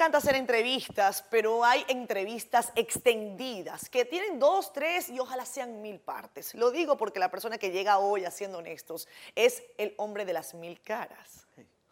[0.00, 6.00] Encanta hacer entrevistas, pero hay entrevistas extendidas que tienen dos, tres y ojalá sean mil
[6.00, 6.54] partes.
[6.54, 10.54] Lo digo porque la persona que llega hoy, haciendo honestos, es el hombre de las
[10.54, 11.46] mil caras.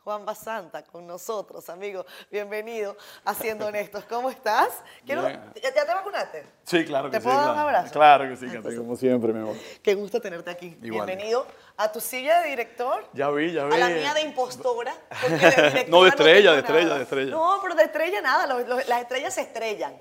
[0.08, 2.06] Juan Basanta con nosotros, amigo.
[2.30, 2.96] Bienvenido
[3.26, 4.04] a Siendo Honestos.
[4.04, 4.70] ¿Cómo estás?
[5.04, 5.20] Quiero.
[5.28, 6.46] ¿ya, ya te vacunaste?
[6.64, 7.24] Sí, claro que ¿Te sí.
[7.28, 7.92] puedo dar un abrazo?
[7.92, 9.54] Claro que sí, entonces- como siempre, mi amor.
[9.82, 10.78] Qué gusto tenerte aquí.
[10.82, 11.04] Igual.
[11.04, 13.06] Bienvenido a tu silla de director.
[13.12, 13.74] Ya vi, ya vi.
[13.74, 14.94] A la mía de impostora.
[15.20, 16.96] porque de directora No, de estrella, de estrella, nada.
[16.96, 17.30] de estrella.
[17.30, 18.46] No, pero de estrella nada.
[18.46, 19.94] los- los- las estrellas se estrellan.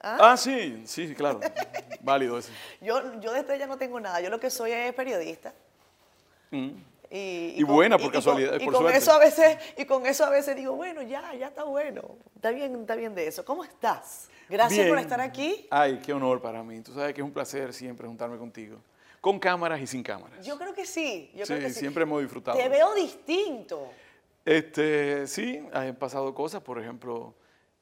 [0.00, 1.38] Ah, sí, sí, claro.
[2.00, 2.50] Válido eso.
[2.80, 4.20] Yo, yo de estrella no tengo nada.
[4.20, 5.54] Yo lo que soy es periodista.
[6.50, 6.70] Mm.
[7.10, 8.98] Y, Y buena por con- casualidad, y por con suerte.
[8.98, 12.02] eso a veces y con eso a veces digo bueno ya ya está bueno
[12.34, 16.40] está bien está bien de eso cómo estás gracias por estar aquí Ay, qué honor
[16.40, 16.80] para mí.
[16.80, 18.78] Tú sabes que es un placer siempre juntarme contigo.
[19.20, 20.44] Con cámaras y sin cámaras.
[20.46, 22.56] yo creo que sí yo sí, creo que sí siempre hemos disfrutado.
[22.58, 23.90] te veo distinto
[24.44, 26.62] Este, sí, han pasado cosas.
[26.62, 27.34] Por ejemplo,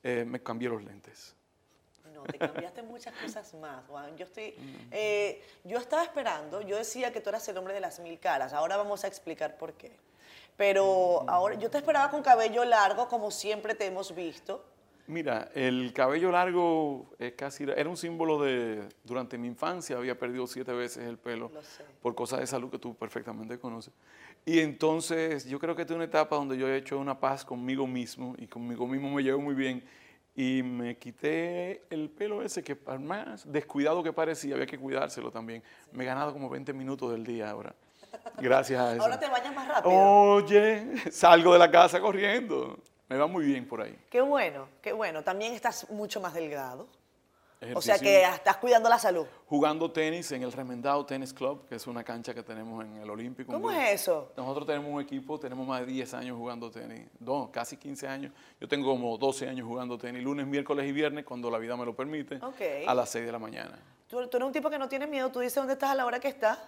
[0.02, 1.34] eh, me cambié los lentes.
[2.24, 4.16] Te cambiaste muchas cosas más Juan.
[4.16, 4.54] Yo estoy
[4.90, 8.52] eh, yo estaba esperando yo decía que tú eras el hombre de las mil caras
[8.52, 9.92] ahora vamos a explicar por qué.
[10.56, 14.64] Pero ahora yo te esperaba con cabello largo como siempre te hemos visto.
[15.06, 20.46] Mira, el cabello largo es casi, era un símbolo de, durante mi infancia había perdido
[20.46, 21.50] siete veces el pelo
[22.00, 23.92] por cosas de salud que tú perfectamente conoces.
[24.46, 27.86] Y entonces yo creo que es una etapa donde yo he hecho una paz conmigo
[27.86, 29.84] mismo y conmigo mismo me llevo muy bien
[30.36, 35.30] y me quité el pelo ese que por más descuidado que parecía, había que cuidárselo
[35.30, 35.62] también.
[35.92, 37.74] Me he ganado como 20 minutos del día ahora.
[38.38, 39.02] Gracias a eso.
[39.02, 42.78] ahora te bañas más rápido Oye, salgo de la casa corriendo.
[43.08, 43.96] Me va muy bien por ahí.
[44.10, 45.22] Qué bueno, qué bueno.
[45.22, 46.88] También estás mucho más delgado.
[47.74, 49.26] O sea que estás cuidando la salud.
[49.46, 53.08] jugando tenis en el Remendado Tennis Club, que es una cancha que tenemos en el
[53.08, 53.52] Olímpico.
[53.52, 54.32] ¿Cómo es eso?
[54.36, 58.32] Nosotros tenemos un equipo, tenemos más de 10 años jugando tenis, no, casi 15 años.
[58.60, 61.84] Yo tengo como 12 años jugando tenis, lunes, miércoles y viernes, cuando la vida me
[61.84, 62.86] lo permite, Ok.
[62.86, 63.78] a las 6 de la mañana.
[64.08, 65.30] Tú, tú eres un tipo que no tiene miedo.
[65.30, 66.58] Tú dices dónde estás a la hora que estás.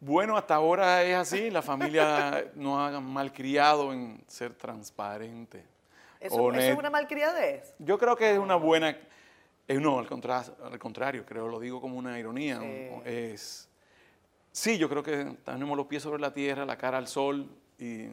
[0.00, 5.64] Bueno, hasta ahora es así, la familia nos ha malcriado en ser transparente.
[6.20, 7.74] Eso, eso es una malcriadez.
[7.78, 8.96] Yo creo que es una buena,
[9.68, 12.60] eh, no, al, contra- al contrario, creo, lo digo como una ironía.
[13.04, 13.68] Es,
[14.52, 18.06] sí, yo creo que tenemos los pies sobre la tierra, la cara al sol y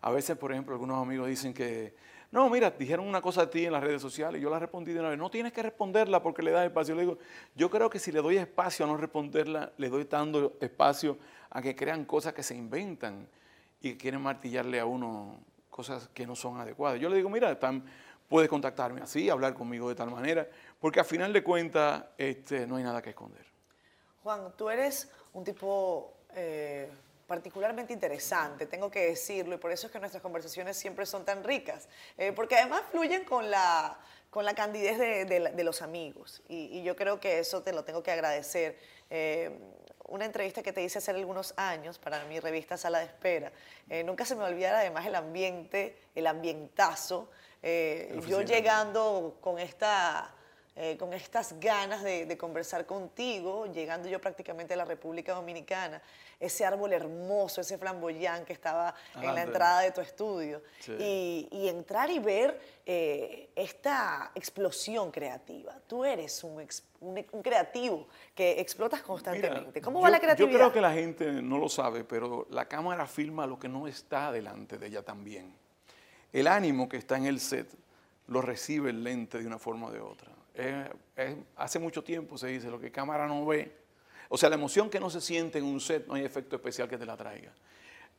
[0.00, 1.94] a veces, por ejemplo, algunos amigos dicen que,
[2.32, 4.92] no, mira, dijeron una cosa a ti en las redes sociales y yo la respondí
[4.92, 6.94] de una vez, no tienes que responderla porque le das espacio.
[6.94, 7.18] Le digo,
[7.54, 11.18] yo creo que si le doy espacio a no responderla, le doy dando espacio
[11.50, 13.28] a que crean cosas que se inventan
[13.82, 15.38] y que quieren martillarle a uno
[15.68, 16.98] cosas que no son adecuadas.
[17.00, 17.84] Yo le digo, mira, tan,
[18.28, 20.48] puedes contactarme así, hablar conmigo de tal manera,
[20.82, 23.46] porque a final de cuentas este, no hay nada que esconder.
[24.22, 26.90] Juan, tú eres un tipo eh,
[27.26, 31.44] particularmente interesante, tengo que decirlo, y por eso es que nuestras conversaciones siempre son tan
[31.44, 31.88] ricas,
[32.18, 33.96] eh, porque además fluyen con la,
[34.28, 37.72] con la candidez de, de de los amigos, y, y yo creo que eso te
[37.72, 38.76] lo tengo que agradecer.
[39.08, 39.56] Eh,
[40.08, 43.50] una entrevista que te hice hace algunos años para mi revista Sala de Espera.
[43.88, 47.30] Eh, nunca se me olvidará además el ambiente, el ambientazo.
[47.62, 50.34] eh, yo llegando con esta
[50.74, 56.00] eh, con estas ganas de, de conversar contigo, llegando yo prácticamente a la República Dominicana,
[56.40, 60.92] ese árbol hermoso, ese flamboyán que estaba en la entrada de tu estudio, Sí.
[60.98, 65.76] y, y entrar y ver eh, esta explosión creativa.
[65.86, 69.68] Tú eres un, ex- un- un creativo que explotas constantemente.
[69.74, 70.50] Mira, ¿Cómo va yo- la creatividad?
[70.52, 73.86] Yo creo que la gente no lo sabe, pero la cámara filma lo que no
[73.86, 75.54] está delante de ella también.
[76.32, 77.68] El ánimo que está en el set
[78.28, 80.32] lo recibe el lente de una forma o de otra.
[80.54, 83.74] Eh, eh, hace mucho tiempo se dice, lo que cámara no ve,
[84.28, 86.88] o sea, la emoción que no se siente en un set, no hay efecto especial
[86.88, 87.52] que te la traiga.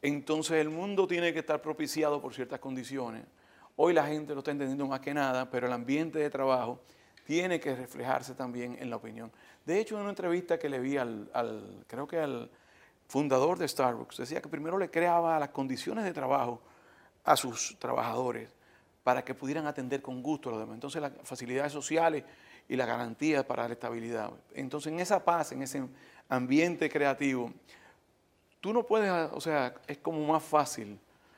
[0.02, 3.24] Entonces el mundo tiene que estar propiciado por ciertas condiciones.
[3.76, 6.82] Hoy la gente lo está entendiendo más que nada, pero el ambiente de trabajo
[7.26, 9.32] tiene que reflejarse también en la opinión.
[9.66, 12.50] De hecho, en una entrevista que le vi al, al- creo que al
[13.08, 16.62] fundador de Starbucks, decía que primero le creaba las condiciones de trabajo
[17.24, 18.50] a sus trabajadores
[19.04, 20.76] para que pudieran atender con gusto a los demás.
[20.76, 22.24] Entonces, las facilidades sociales
[22.68, 24.32] y la garantía para la estabilidad.
[24.54, 25.84] Entonces, en esa paz, en ese
[26.30, 27.52] ambiente creativo,
[28.62, 30.98] tú no puedes, o sea, es como más fácil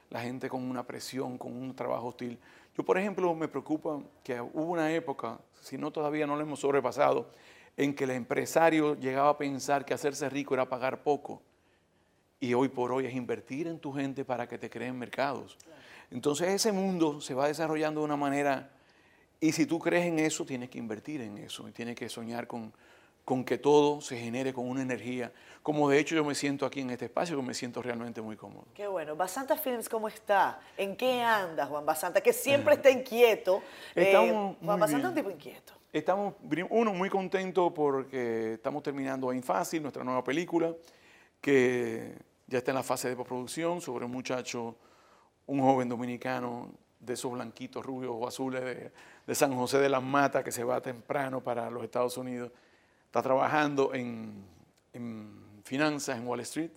[0.09, 2.37] la gente con una presión, con un trabajo hostil.
[2.77, 6.59] Yo, por ejemplo, me preocupa que hubo una época, si no todavía no lo hemos
[6.59, 7.31] sobrepasado,
[7.77, 11.41] en que el empresario llegaba a pensar que hacerse rico era pagar poco.
[12.39, 15.57] Y hoy por hoy es invertir en tu gente para que te creen mercados.
[16.11, 18.71] Entonces ese mundo se va desarrollando de una manera,
[19.39, 22.47] y si tú crees en eso, tienes que invertir en eso, y tienes que soñar
[22.47, 22.73] con,
[23.25, 25.31] con que todo se genere con una energía,
[25.63, 28.37] como de hecho yo me siento aquí en este espacio, que me siento realmente muy
[28.37, 28.65] cómodo.
[28.75, 29.15] Qué bueno.
[29.15, 30.59] Basanta Films, ¿cómo está?
[30.77, 32.21] ¿En qué anda Juan Basanta?
[32.21, 33.61] Que siempre está inquieto.
[33.95, 35.73] Eh, Estamos Juan muy Basanta es un tipo inquieto.
[35.91, 36.33] Estamos,
[36.69, 40.73] uno, muy contento porque estamos terminando Ain Fácil, nuestra nueva película,
[41.39, 42.13] que
[42.47, 44.75] ya está en la fase de postproducción sobre un muchacho,
[45.47, 48.91] un joven dominicano de esos blanquitos, rubios o azules de,
[49.25, 52.51] de San José de las Matas que se va temprano para los Estados Unidos.
[53.05, 54.43] Está trabajando en,
[54.93, 56.71] en finanzas en Wall Street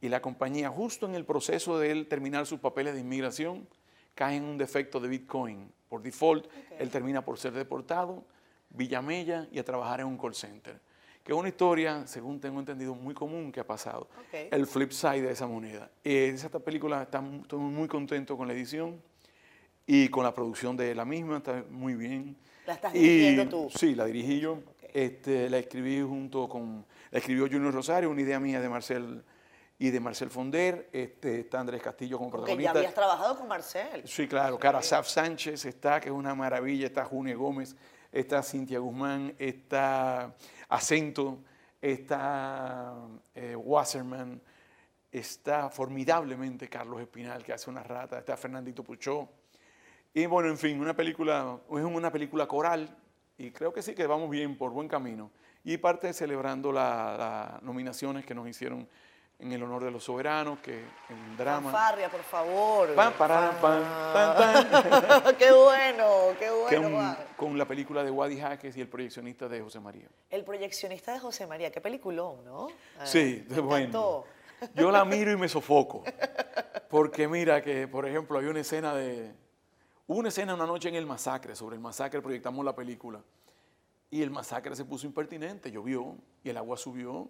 [0.00, 3.68] y la compañía, justo en el proceso de él terminar sus papeles de inmigración,
[4.14, 5.70] cae en un defecto de Bitcoin.
[5.88, 6.46] Por default,
[6.78, 8.24] él termina por ser deportado,
[8.70, 10.80] Villamella y a trabajar en un call center.
[11.22, 14.08] Que es una historia, según tengo entendido, muy común que ha pasado.
[14.32, 15.90] El flip side de esa moneda.
[16.02, 19.00] Eh, esta película está, estoy muy contento con la edición
[19.86, 22.36] y con la producción de la misma, está muy bien.
[22.66, 23.68] La estás Y- dirigiendo tú.
[23.78, 24.60] Sí, la dirigí yo.
[24.92, 29.22] Este, la escribí junto con, la escribió Junior Rosario, una idea mía de Marcel
[29.78, 30.88] y de Marcel Fonder.
[30.92, 32.78] Este, está Andrés Castillo como Porque ya protagonista.
[32.78, 34.02] habías trabajado con Marcel.
[34.06, 34.58] Sí, claro.
[34.58, 36.86] Carasaf Sánchez está, que es una maravilla.
[36.86, 37.76] Está June Gómez,
[38.12, 40.34] está Cintia Guzmán, está
[40.68, 41.38] Acento,
[41.80, 42.94] está
[43.34, 44.40] eh, Wasserman,
[45.10, 49.28] está formidablemente Carlos Espinal, que hace una rata, está Fernandito Puchó.
[50.12, 52.96] Y bueno, en fin, una película, es una película coral
[53.38, 55.30] y creo que sí que vamos bien, por buen camino.
[55.64, 57.16] Y parte celebrando la-
[57.52, 58.88] las nominaciones que nos hicieron
[59.40, 61.70] en el honor de los soberanos, que en drama.
[61.70, 62.94] Fanfarria, por favor.
[62.94, 63.82] Pam, pararam, pam,
[64.12, 65.36] tan, tan.
[65.38, 66.06] qué bueno,
[66.38, 70.08] qué bueno, con la película de Wadi Jaques y el proyeccionista de José María.
[70.28, 72.68] El proyeccionista de José María, qué peliculón, ¿no?
[72.98, 73.76] Ah, Sí, me bueno.
[73.86, 74.24] encantó.
[74.74, 76.04] Yo la miro y me sofoco.
[76.90, 79.32] Porque mira que, por ejemplo, hay una escena de...
[80.06, 83.20] Hubo una escena una noche en el masacre, sobre el masacre proyectamos la película.
[84.10, 87.28] Y el masacre se puso impertinente, llovió y el agua subió.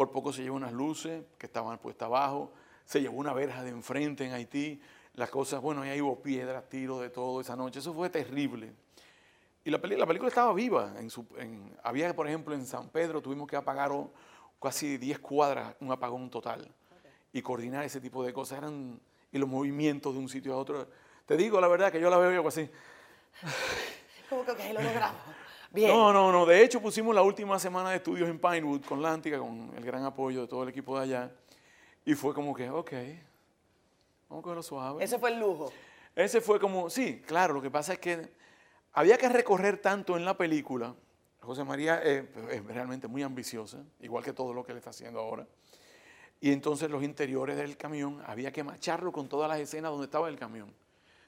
[0.00, 2.50] Por poco se llevó unas luces que estaban puestas abajo.
[2.86, 4.80] Se llevó una verja de enfrente en Haití.
[5.12, 7.80] Las cosas, bueno, ahí hubo piedras, tiros de todo esa noche.
[7.80, 8.72] Eso fue terrible.
[9.62, 10.94] Y la, peli- la película estaba viva.
[10.98, 14.10] En su- en- había, por ejemplo, en San Pedro tuvimos que apagar o-
[14.58, 16.66] casi 10 cuadras, un apagón total.
[17.34, 18.56] Y coordinar ese tipo de cosas.
[18.56, 18.98] Eran,
[19.30, 20.88] y los movimientos de un sitio a otro.
[21.26, 22.70] Te digo la verdad que yo la veo y hago así.
[24.30, 25.20] Como que ok, lo logramos.
[25.72, 25.90] Bien.
[25.90, 26.46] No, no, no.
[26.46, 30.04] De hecho, pusimos la última semana de estudios en Pinewood con Lántica, con el gran
[30.04, 31.30] apoyo de todo el equipo de allá.
[32.04, 32.92] Y fue como que, ok,
[34.28, 35.04] vamos a cogerlo suave.
[35.04, 35.72] Ese fue el lujo.
[36.16, 38.32] Ese fue como, sí, claro, lo que pasa es que
[38.94, 40.94] había que recorrer tanto en la película.
[41.40, 45.20] José María eh, es realmente muy ambiciosa, igual que todo lo que le está haciendo
[45.20, 45.46] ahora.
[46.40, 50.28] Y entonces los interiores del camión había que macharlo con todas las escenas donde estaba
[50.28, 50.74] el camión.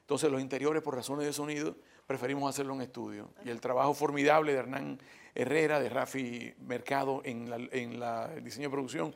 [0.01, 1.75] Entonces los interiores, por razones de sonido,
[2.07, 3.29] preferimos hacerlo en estudio.
[3.45, 4.99] Y el trabajo formidable de Hernán
[5.35, 9.15] Herrera, de Rafi Mercado en, la, en la- el diseño de producción,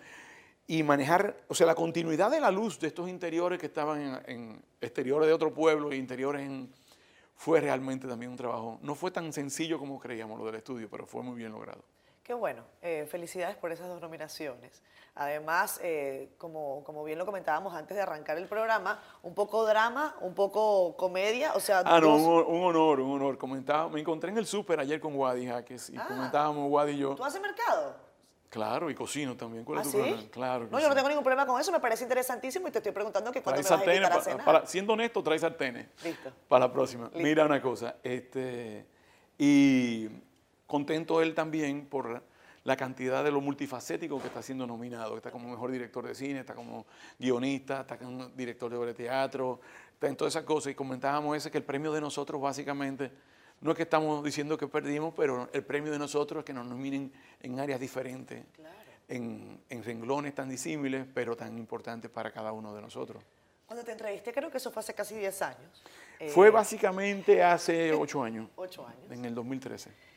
[0.65, 4.19] y manejar, o sea, la continuidad de la luz de estos interiores que estaban en,
[4.27, 6.69] en exteriores de otro pueblo e interiores en,
[7.35, 8.79] fue realmente también un trabajo.
[8.81, 11.83] No fue tan sencillo como creíamos lo del estudio, pero fue muy bien logrado.
[12.23, 12.63] Qué bueno.
[12.81, 14.81] Eh, felicidades por esas dos nominaciones.
[15.19, 20.15] Además, eh, como, como bien lo comentábamos antes de arrancar el programa, un poco drama,
[20.21, 23.37] un poco comedia, o sea, Ah, no, dos- un, hon- un honor, un honor.
[23.37, 26.05] Comentaba, me encontré en el súper ayer con Wadi Jaques y Ah.
[26.07, 27.15] comentábamos Wadi y yo.
[27.15, 27.95] ¿tú haces mercado?
[28.49, 29.65] Claro, y cocino también.
[29.65, 30.03] ¿Cuál ¿Ah, es tu sí?
[30.03, 30.29] problema?
[30.31, 30.67] Claro.
[30.71, 33.31] No, yo no tengo ningún problema con eso, me parece interesantísimo y te estoy preguntando
[33.31, 34.45] que cuándo me vas a sartenes, invitar a pa- cenar.
[34.45, 35.87] para- siendo honesto, trae sartenes.
[36.03, 36.31] Listo.
[36.47, 37.09] Para la próxima.
[37.15, 38.85] Mira una cosa, este,
[39.37, 40.07] y
[40.67, 42.23] contento él también por
[42.67, 46.13] la cantidad de lo multifacético que está siendo nominado, que está como mejor director de
[46.13, 46.85] cine, está como
[47.17, 49.61] guionista, está como director de obra de teatro,
[49.93, 50.73] está en todas esas cosas.
[50.73, 53.09] Y comentábamos ese que el premio de nosotros básicamente,
[53.61, 56.65] no es que estamos diciendo que perdimos, pero el premio de nosotros es que nos
[56.65, 57.09] nominen
[57.39, 58.43] en áreas diferentes,
[59.07, 63.23] en, en renglones tan disímiles, pero tan importantes para cada uno de nosotros.
[63.65, 65.83] Cuando te entrevisté, creo que eso fue hace casi 10 años.
[66.19, 68.49] Eh, Fue básicamente hace ocho años.
[68.57, 69.09] Ocho años.
[69.09, 70.16] En el 2013.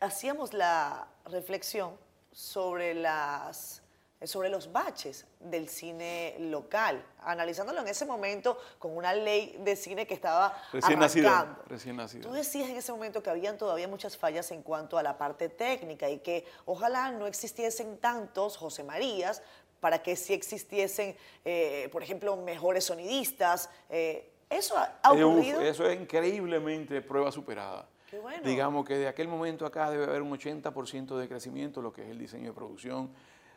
[0.00, 1.96] Hacíamos la reflexión
[2.32, 3.82] sobre, las,
[4.24, 10.06] sobre los baches del cine local, analizándolo en ese momento con una ley de cine
[10.06, 11.30] que estaba Recién arrancando.
[11.30, 11.64] nacido.
[11.68, 12.28] Recién nacido.
[12.28, 15.48] Tú decías en ese momento que habían todavía muchas fallas en cuanto a la parte
[15.48, 19.42] técnica y que ojalá no existiesen tantos José Marías
[19.80, 23.68] para que sí existiesen, eh, por ejemplo, mejores sonidistas.
[23.90, 25.60] Eh, ¿Eso ha, Eh, ocurrido?
[25.60, 27.86] eso es increíblemente prueba superada.
[28.10, 28.42] Qué bueno.
[28.44, 32.02] Digamos que de aquel momento acá debe haber un 80% de crecimiento en lo que
[32.02, 33.10] es el diseño de producción.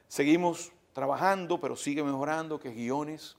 [0.07, 3.37] Seguimos trabajando, pero sigue mejorando, que es guiones.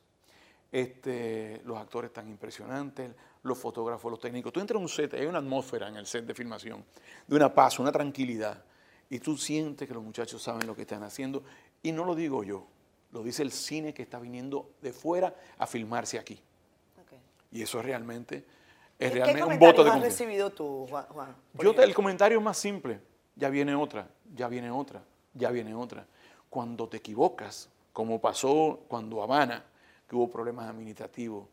[0.72, 3.10] Este, los actores tan impresionantes,
[3.42, 4.52] los fotógrafos, los técnicos.
[4.52, 6.84] Tú entras a un set, hay una atmósfera en el set de filmación,
[7.26, 8.64] de una paz, una tranquilidad.
[9.12, 11.42] y tú sientes que los muchachos saben lo que están haciendo.
[11.82, 12.68] Y no lo digo yo,
[13.10, 16.40] lo dice el cine que está viniendo de fuera a filmarse aquí.
[17.50, 18.44] Y eso realmente
[19.00, 21.34] es realmente un voto de has recibido tú, Juan?
[21.54, 23.00] Yo el comentario más simple,
[23.34, 25.02] ya viene otra, ya viene otra,
[25.32, 26.06] ya viene otra.
[26.50, 29.64] Cuando te equivocas, como pasó cuando Habana,
[30.06, 31.48] que hubo problemas administrativos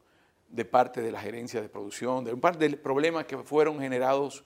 [0.49, 4.43] de parte de la gerencia de producción, de un par de problemas que fueron generados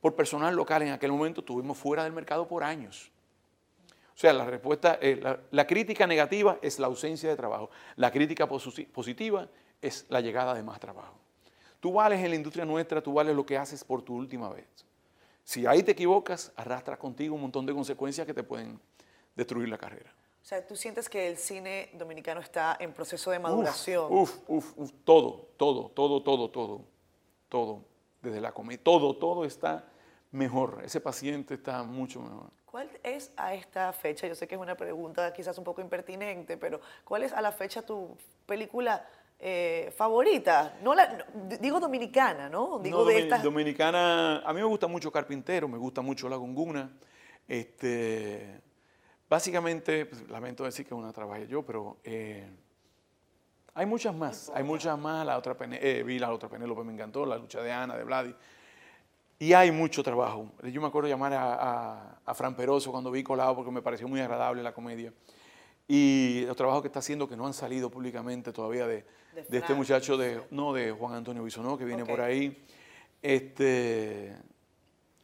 [0.00, 3.10] por personal local en aquel momento, tuvimos fuera del mercado por años.
[4.14, 7.70] O sea, la respuesta, la, la, crítica negativa es la ausencia de trabajo.
[7.96, 9.48] La crítica positiva
[9.82, 11.23] es la llegada de más trabajo.
[11.84, 14.64] Tú vales en la industria nuestra, tú vales lo que haces por tu última vez.
[15.44, 18.80] Si ahí te equivocas, arrastras contigo un montón de consecuencias que te pueden
[19.36, 20.10] destruir la carrera.
[20.42, 24.06] O sea, ¿tú sientes que el cine dominicano está en proceso de maduración?
[24.10, 26.84] Uf, uf, uf, todo, todo, todo, todo, todo,
[27.50, 27.84] todo,
[28.22, 29.84] desde la comedia, todo, todo está
[30.30, 30.80] mejor.
[30.86, 32.48] Ese paciente está mucho mejor.
[32.64, 34.26] ¿Cuál es a esta fecha?
[34.26, 37.52] Yo sé que es una pregunta quizás un poco impertinente, pero ¿cuál es a la
[37.52, 39.06] fecha tu película
[39.46, 40.78] eh, favorita?
[40.82, 41.26] No la,
[41.60, 42.78] digo dominicana, ¿no?
[42.78, 46.90] Digo de Dominicana, a mí me gusta mucho Carpintero, me gusta mucho La Gunguna.
[47.46, 48.62] Este,
[49.28, 52.48] básicamente, pues, lamento decir que una trabajé yo, pero eh,
[53.74, 55.26] hay muchas más, hay muchas más.
[55.26, 58.34] La otra, eh, vi la otra Penélope, me encantó, la lucha de Ana, de Vladi.
[59.38, 60.52] Y hay mucho trabajo.
[60.62, 64.20] Yo me acuerdo llamar a, a, Fran Peroso cuando vi Colado porque me pareció muy
[64.20, 65.12] agradable la comedia.
[65.86, 69.04] Y los trabajos que está haciendo que no han salido públicamente todavía de,
[69.48, 72.64] de, este muchacho, de, no de Juan Antonio Bisonó, que viene por ahí.
[73.20, 74.34] Este,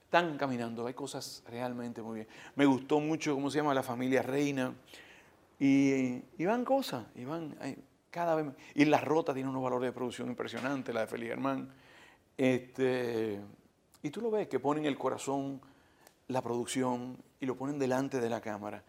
[0.05, 2.29] están caminando, hay cosas realmente muy bien.
[2.57, 3.73] Me gustó mucho, ¿cómo se llama?
[3.73, 4.75] La familia Reina.
[5.59, 7.55] Y, y van cosas, y van
[8.11, 11.71] cada vez Y La Rota tiene unos valores de producción impresionantes, la de Félix Germán.
[12.37, 13.41] Este,
[14.03, 15.61] y tú lo ves, que ponen el corazón,
[16.29, 18.83] la producción, y lo ponen delante de la cámara.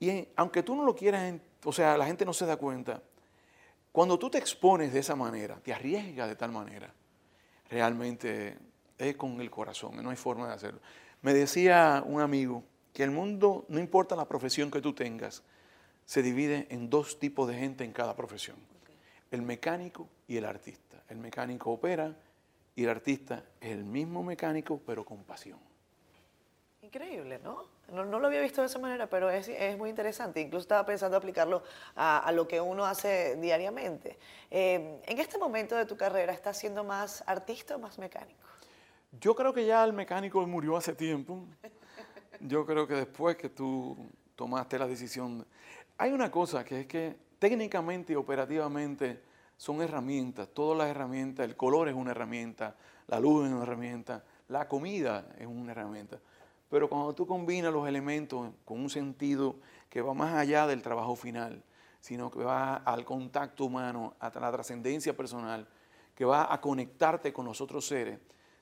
[0.00, 1.34] Y aunque tú no lo quieras,
[1.64, 3.02] o sea, la gente no se da cuenta,
[3.92, 6.92] cuando tú te expones de esa manera, te arriesgas de tal manera,
[7.70, 8.58] realmente
[8.98, 10.80] es con el corazón, no hay forma de hacerlo.
[11.22, 15.42] Me decía un amigo que el mundo, no importa la profesión que tú tengas,
[16.06, 18.56] se divide en dos tipos de gente en cada profesión.
[19.30, 21.02] El mecánico y el artista.
[21.08, 22.16] El mecánico opera
[22.76, 25.58] y el artista es el mismo mecánico pero con pasión.
[26.84, 27.62] Increíble, ¿no?
[27.92, 28.04] ¿no?
[28.04, 29.48] lo había visto de esa manera, pero es,
[29.78, 30.42] muy interesante.
[30.42, 31.62] Incluso estaba pensando aplicarlo
[31.96, 34.18] a, lo que uno hace diariamente.
[34.50, 38.38] Eh, en este momento de tu carrera, ¿estás siendo más artista o más mecánico?
[39.18, 41.46] Yo creo que ya el mecánico murió hace tiempo.
[42.40, 43.96] Yo creo que después que tú
[44.36, 45.46] tomaste la decisión...
[45.96, 49.22] Hay una cosa que es que técnicamente y operativamente
[49.56, 52.76] son herramientas, todas las herramientas, el color es una herramienta,
[53.06, 56.18] la luz es una herramienta, la comida es una herramienta.
[56.68, 59.56] Pero cuando tú combinas los elementos con un sentido
[59.88, 61.62] que va más allá del trabajo final,
[62.00, 65.66] sino que va al contacto humano, a la trascendencia personal,
[66.14, 68.18] que va a conectarte con los otros seres,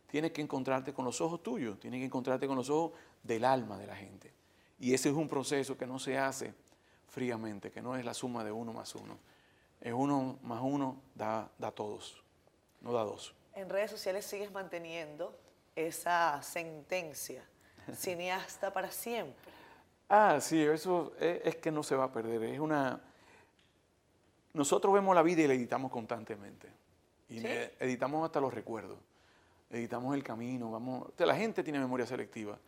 [0.07, 2.93] tienes que encontrarte con los ojos tuyos, tienes que encontrarte con los ojos
[3.23, 4.33] del alma de la gente.
[4.79, 6.55] Y ese es un proceso que no se hace
[7.09, 9.19] fríamente, que no es la suma de uno más uno.
[9.81, 12.23] Es uno más uno da, da todos,
[12.81, 13.35] no da dos.
[13.55, 15.37] En redes sociales sigues manteniendo
[15.75, 17.45] esa sentencia
[17.95, 19.53] cineasta para siempre.
[20.09, 22.43] Ah, sí, eso es, que no se va a perder.
[22.45, 23.01] Es una.
[24.53, 26.69] Nosotros vemos la vida y la editamos constantemente.
[27.31, 27.39] Y
[27.81, 28.99] editamos hasta los recuerdos.
[29.71, 31.09] Editamos el camino, vamos.
[31.17, 32.59] La gente tiene memoria selectiva.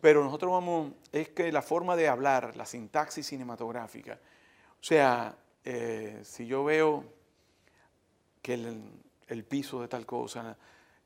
[0.00, 0.92] pero nosotros vamos.
[1.12, 4.18] Es que la forma de hablar, la sintaxis cinematográfica.
[4.80, 7.04] O sea, eh, si yo veo
[8.40, 8.82] que el,
[9.28, 10.56] el piso de tal cosa,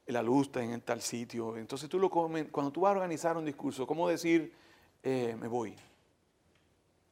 [0.07, 1.57] la luz está en tal sitio.
[1.57, 4.53] Entonces tú lo cuando tú vas a organizar un discurso, ¿cómo decir
[5.03, 5.75] eh, me voy?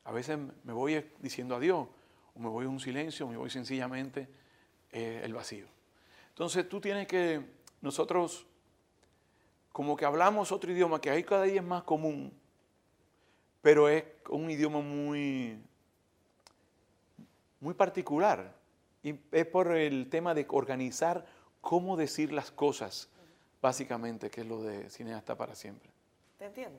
[0.05, 1.87] A veces me voy diciendo adiós,
[2.35, 4.29] o me voy a un silencio, o me voy sencillamente
[4.91, 5.67] eh, el vacío.
[6.31, 7.43] Entonces tú tienes que,
[7.81, 8.47] nosotros
[9.71, 12.33] como que hablamos otro idioma que ahí cada día es más común,
[13.63, 15.59] pero es un idioma muy,
[17.61, 18.55] muy particular.
[19.03, 21.27] Y es por el tema de organizar
[21.63, 23.09] cómo decir las cosas,
[23.63, 25.89] básicamente, que es lo de cineasta para siempre.
[26.37, 26.79] Te entiendo.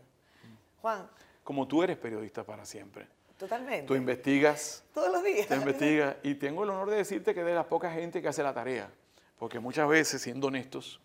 [0.82, 1.10] Juan.
[1.44, 3.08] Como tú eres periodista para siempre.
[3.38, 3.88] Totalmente.
[3.88, 4.84] Tú investigas.
[4.94, 5.48] Todos los días.
[5.48, 6.18] Tú investigas.
[6.22, 8.92] Y tengo el honor de decirte que de la poca gente que hace la tarea.
[9.40, 11.02] Porque muchas veces, siendo honestos,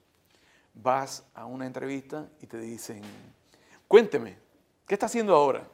[0.75, 3.03] vas a una entrevista y te dicen,
[3.87, 4.37] cuénteme,
[4.87, 5.67] ¿qué está haciendo ahora?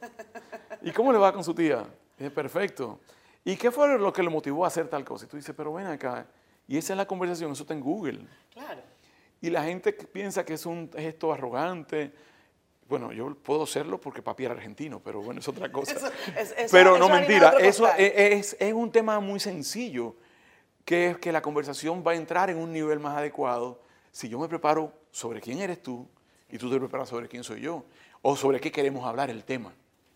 [0.83, 1.85] ¿Y cómo le va con su tía?
[2.19, 3.01] Es perfecto.
[3.45, 5.27] ¿Y qué fue lo que le motivó a hacer tal cosa?
[5.27, 6.27] Y tú dices, pero ven acá,
[6.69, 8.21] y esa es la conversación, eso está en Google.
[8.53, 8.81] Claro.
[9.41, 12.13] Y la gente piensa que es un gesto arrogante.
[12.89, 15.93] Bueno, yo puedo serlo porque papi era argentino, pero bueno, es otra cosa.
[15.93, 16.07] Eso-
[16.39, 20.17] es- eso- pero no mentira, eso es- es un tema muy sencillo,
[20.85, 23.81] que es que la conversación va a entrar en un nivel más adecuado
[24.13, 26.07] si yo me preparo sobre quién eres tú
[26.51, 27.85] y tú te preparas sobre quién soy yo,
[28.23, 29.73] o sobre qué queremos hablar el tema.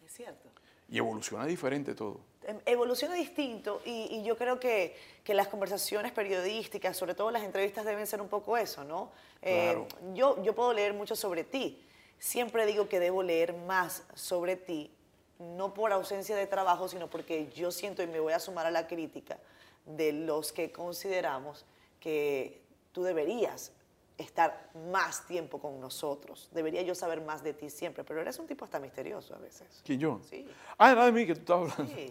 [0.07, 0.49] Es cierto.
[0.91, 2.21] Y evoluciona diferente todo.
[2.49, 7.43] Em- evoluciona distinto y, y yo creo que, que las conversaciones periodísticas, sobre todo las
[7.43, 9.11] entrevistas, deben ser un poco eso, ¿no?
[9.43, 9.87] Eh, Claro.
[10.15, 11.85] yo, yo puedo leer mucho sobre ti.
[12.19, 14.91] Siempre digo que debo leer más sobre ti,
[15.39, 18.71] no por ausencia de trabajo, sino porque yo siento y me voy a sumar a
[18.71, 19.37] la crítica
[19.85, 21.67] de los que consideramos
[22.01, 22.63] que
[22.93, 23.73] tú deberías
[24.17, 26.49] estar más tiempo con nosotros.
[26.53, 29.83] Debería yo saber más de ti siempre, pero eres un tipo hasta misterioso a veces.
[29.85, 30.21] ¿Quién yo?
[30.31, 30.49] Sí.
[30.79, 31.95] Ah, era de mí que tú estás hablando.
[31.95, 32.11] Sí.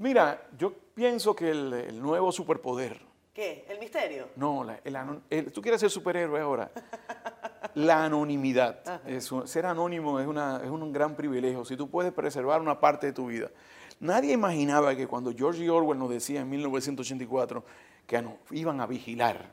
[0.00, 3.00] Mira, yo pienso que el, el nuevo superpoder,
[3.34, 3.64] ¿Qué?
[3.68, 4.28] ¿El misterio?
[4.36, 6.70] no, la- el anon- el- tú quieres ser superhéroe ahora.
[7.74, 9.06] La anonimidad.
[9.06, 11.64] Es ser anónimo es, una- es un gran privilegio.
[11.64, 13.48] Si tú puedes preservar una parte de tu vida.
[14.00, 17.64] Nadie imaginaba que cuando George Orwell nos decía en 1984
[18.06, 19.52] que nos iban a vigilar,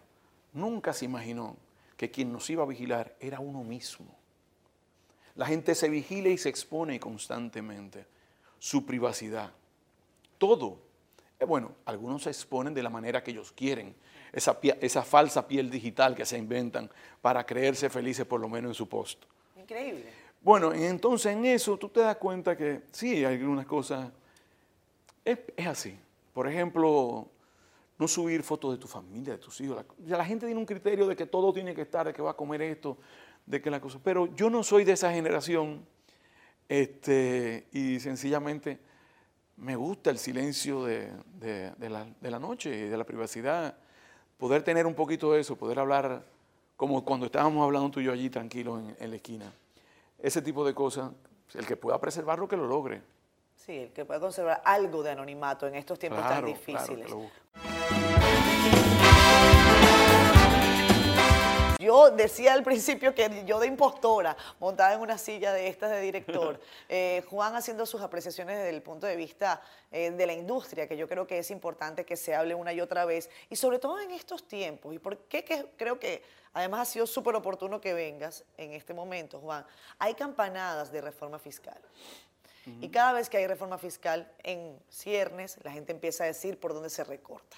[0.54, 1.58] nunca se imaginó
[1.98, 4.08] que quien nos iba a vigilar era uno mismo.
[5.36, 8.08] La gente se vigila y se expone constantemente.
[8.58, 9.52] Su privacidad.
[10.38, 10.80] Todo.
[11.40, 13.96] Eh, Bueno, algunos se exponen de la manera que ellos quieren.
[14.34, 16.90] Esa, pie- esa falsa piel digital que se inventan
[17.22, 19.24] para creerse felices por lo menos en su post.
[19.60, 20.06] Increíble.
[20.42, 24.12] Bueno, entonces en eso tú te das cuenta que sí, hay algunas cosas.
[25.26, 25.98] Es, es así.
[26.34, 27.28] Por ejemplo,
[27.98, 29.78] no subir fotos de tu familia, de tus hijos.
[29.78, 32.22] La, ya la gente tiene un criterio de que todo tiene que estar, de que
[32.22, 32.98] va a comer esto,
[33.46, 34.00] de que la cosa.
[34.04, 35.86] Pero yo no soy de esa generación.
[36.70, 38.78] Este, y sencillamente
[39.58, 43.76] me gusta el silencio de, de- de la, de la noche y de la privacidad.
[44.38, 46.24] Poder tener un poquito de eso, poder hablar
[46.76, 49.52] como cuando estábamos hablando tú y yo allí tranquilos en, en la esquina.
[50.20, 51.12] Ese tipo de cosas,
[51.56, 53.02] el que pueda preservarlo, que lo logre.
[53.56, 57.12] Sí, el que pueda conservar algo de anonimato en estos tiempos tan Claro, difíciles.
[61.88, 66.02] Yo decía al principio que yo de impostora, montada en una silla de estas de
[66.02, 70.86] director, eh, Juan haciendo sus apreciaciones desde el punto de vista eh, de la industria,
[70.86, 73.80] que yo creo que es importante que se hable una y otra vez, y sobre
[73.80, 74.94] todo en estos tiempos.
[74.94, 78.94] ¿Y por qué que creo que además ha sido súper oportuno que vengas en este
[78.94, 79.66] momento, Juan?
[79.98, 81.80] Hay campanadas de reforma fiscal.
[82.82, 86.74] Y cada vez que hay reforma fiscal en ciernes, la gente empieza a decir por
[86.74, 87.56] dónde se recorta,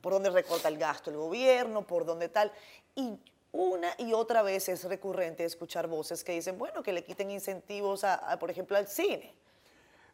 [0.00, 2.52] por dónde recorta el gasto el gobierno, por dónde tal.
[2.94, 3.18] Y
[3.56, 8.04] una y otra vez es recurrente escuchar voces que dicen, bueno, que le quiten incentivos,
[8.04, 9.32] a, por ejemplo, al cine.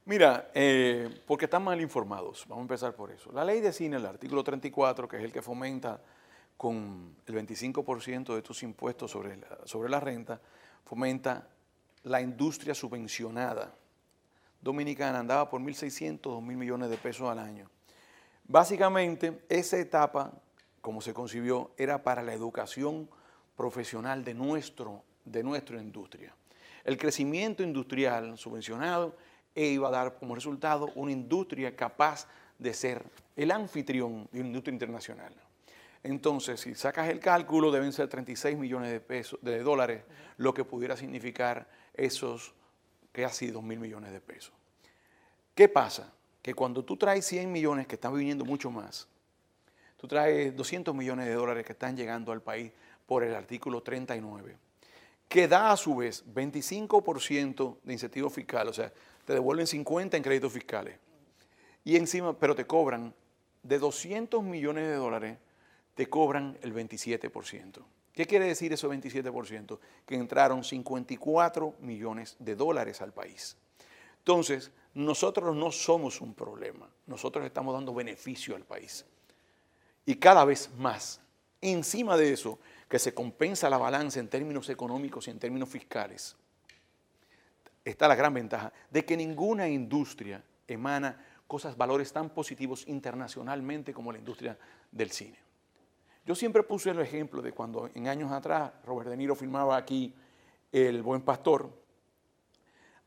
[0.04, 3.30] Mira, eh, porque están mal informados, vamos a empezar por eso.
[3.32, 6.00] La ley de cine, el artículo 34, que es el que fomenta
[6.56, 10.40] con el 25% de tus impuestos sobre la, sobre la renta,
[10.84, 11.48] fomenta
[12.04, 13.74] la industria subvencionada
[14.60, 17.68] dominicana, andaba por 1.600, 2.000 millones de pesos al año.
[18.44, 20.32] Básicamente, esa etapa,
[20.80, 23.08] como se concibió, era para la educación
[23.56, 26.34] profesional de, nuestro, de nuestra industria.
[26.84, 29.16] El crecimiento industrial subvencionado
[29.54, 32.26] e iba a dar como resultado una industria capaz
[32.58, 33.04] de ser
[33.36, 35.34] el anfitrión de una industria internacional.
[36.02, 40.02] Entonces, si sacas el cálculo, deben ser 36 millones de pesos, de dólares,
[40.36, 42.54] lo que pudiera significar esos
[43.12, 44.52] casi 2 mil millones de pesos.
[45.54, 46.12] ¿Qué pasa?
[46.40, 49.06] Que cuando tú traes 100 millones, que están viniendo mucho más,
[49.96, 52.72] tú traes 200 millones de dólares que están llegando al país
[53.06, 54.56] por el artículo 39,
[55.28, 58.92] que da a su vez 25% de incentivo fiscal, o sea,
[59.24, 60.98] te devuelven 50 en créditos fiscales.
[61.84, 63.14] Y encima, pero te cobran
[63.62, 65.38] de 200 millones de dólares,
[65.94, 67.82] te cobran el 27%.
[68.12, 69.78] ¿Qué quiere decir eso 27%?
[70.06, 73.56] Que entraron 54 millones de dólares al país.
[74.18, 79.06] Entonces, nosotros no somos un problema, nosotros estamos dando beneficio al país.
[80.04, 81.20] Y cada vez más,
[81.60, 82.58] encima de eso,
[82.92, 86.36] que se compensa la balanza en términos económicos y en términos fiscales,
[87.82, 94.12] está la gran ventaja de que ninguna industria emana cosas, valores tan positivos internacionalmente como
[94.12, 94.58] la industria
[94.90, 95.38] del cine.
[96.26, 100.14] Yo siempre puse el ejemplo de cuando en años atrás Robert De Niro filmaba aquí
[100.70, 101.70] El Buen Pastor.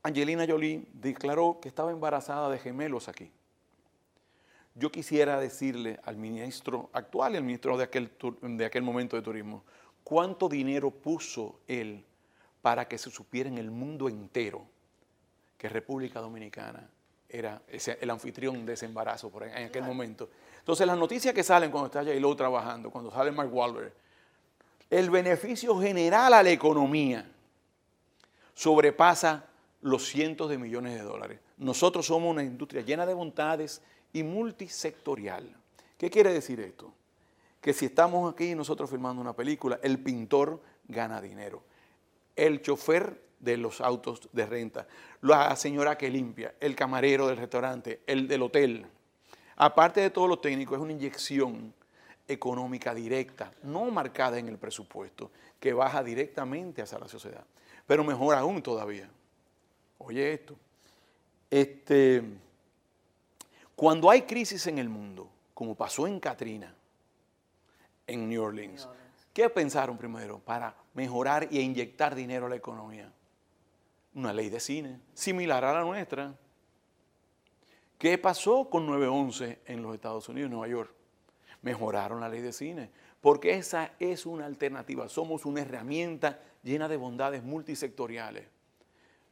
[0.02, 3.32] Angelina Jolie declaró que estaba embarazada de gemelos aquí.
[4.76, 8.12] Yo quisiera decirle al ministro actual y al ministro de aquel,
[8.42, 9.64] de aquel momento de turismo,
[10.04, 12.04] cuánto dinero puso él
[12.62, 14.68] para que se supiera en el mundo entero
[15.58, 16.90] que República Dominicana
[17.30, 20.30] era ese, el anfitrión de ese embarazo por ahí, en aquel momento.
[20.60, 23.94] Entonces, las noticias que salen cuando está J-Lo trabajando, cuando sale Mark Wahlberg,
[24.90, 27.32] el beneficio general a la economía
[28.54, 29.46] sobrepasa
[29.82, 31.40] los cientos de millones de dólares.
[31.58, 33.82] Nosotros somos una industria llena de bondades
[34.16, 35.54] y multisectorial.
[35.98, 36.94] ¿Qué quiere decir esto?
[37.60, 41.64] Que si estamos aquí nosotros filmando una película, el pintor gana dinero.
[42.34, 44.88] El chofer de los autos de renta,
[45.20, 48.86] la señora que limpia, el camarero del restaurante, el del hotel.
[49.58, 51.74] Aparte de todo lo técnico, es una inyección
[52.26, 57.44] económica directa, no marcada en el presupuesto, que baja directamente hacia la sociedad.
[57.86, 59.10] Pero mejor aún todavía.
[59.98, 60.56] Oye esto.
[61.52, 62.24] Este,
[63.76, 66.74] cuando hay crisis en el mundo, como pasó en Katrina,
[68.08, 68.88] en New Orleans,
[69.34, 73.12] ¿qué pensaron primero para mejorar e inyectar dinero a la economía?
[74.14, 76.34] Una ley de cine, similar a la nuestra.
[77.98, 80.94] ¿Qué pasó con 911 en los Estados Unidos, en Nueva York?
[81.62, 85.10] Mejoraron la ley de cine, porque esa es una alternativa.
[85.10, 88.55] Somos una herramienta llena de bondades multisectoriales.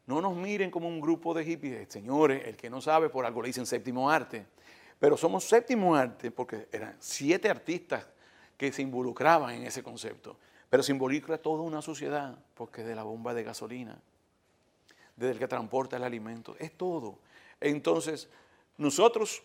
[0.05, 3.41] No nos miren como un grupo de hippies, señores, el que no sabe por algo
[3.41, 4.45] le dicen séptimo arte.
[4.99, 8.05] Pero somos séptimo arte porque eran siete artistas
[8.57, 10.37] que se involucraban en ese concepto.
[10.69, 13.99] Pero se involucra toda una sociedad, porque de la bomba de gasolina,
[15.15, 17.19] desde el que transporta el alimento, es todo.
[17.61, 18.29] Entonces,
[18.77, 19.43] nosotros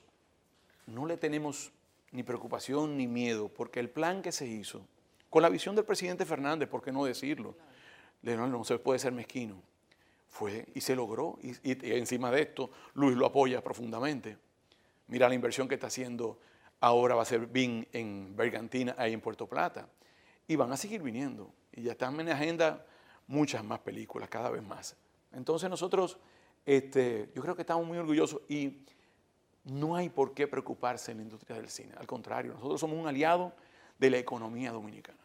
[0.87, 1.71] no le tenemos
[2.13, 4.87] ni preocupación ni miedo, porque el plan que se hizo,
[5.29, 7.55] con la visión del presidente Fernández, ¿por qué no decirlo?
[8.23, 9.57] No, no se puede ser mezquino.
[10.29, 11.39] Fue y se logró.
[11.43, 11.57] Y,
[11.93, 14.37] encima de esto, Luis lo apoya profundamente.
[15.09, 16.39] Mira la inversión que está haciendo
[16.81, 19.89] ahora va a ser BIN en Bergantina, ahí en Puerto Plata.
[20.47, 21.53] Y van a seguir viniendo.
[21.73, 22.85] Y ya están en agenda
[23.27, 24.97] muchas más películas, cada vez más.
[25.33, 26.19] Entonces nosotros,
[26.65, 28.85] este, yo creo que estamos muy orgullosos y
[29.65, 31.95] no hay por qué preocuparse en la industria del cine.
[31.99, 33.53] Al contrario, nosotros somos un aliado
[33.99, 35.19] de la economía dominicana.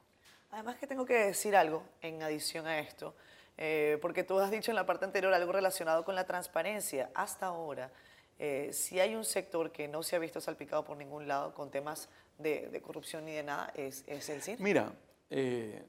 [0.52, 3.16] Además que tengo que decir algo en adición a esto,
[3.58, 7.12] eh, porque tú has dicho en la parte anterior algo relacionado con la transparencia.
[7.13, 7.92] Hasta ahora,
[8.39, 11.70] eh, si hay un sector que no se ha visto salpicado por ningún lado con
[11.70, 14.58] temas de, corrupción ni de nada, es, el cine.
[14.60, 14.92] Mira,
[15.30, 15.84] eh,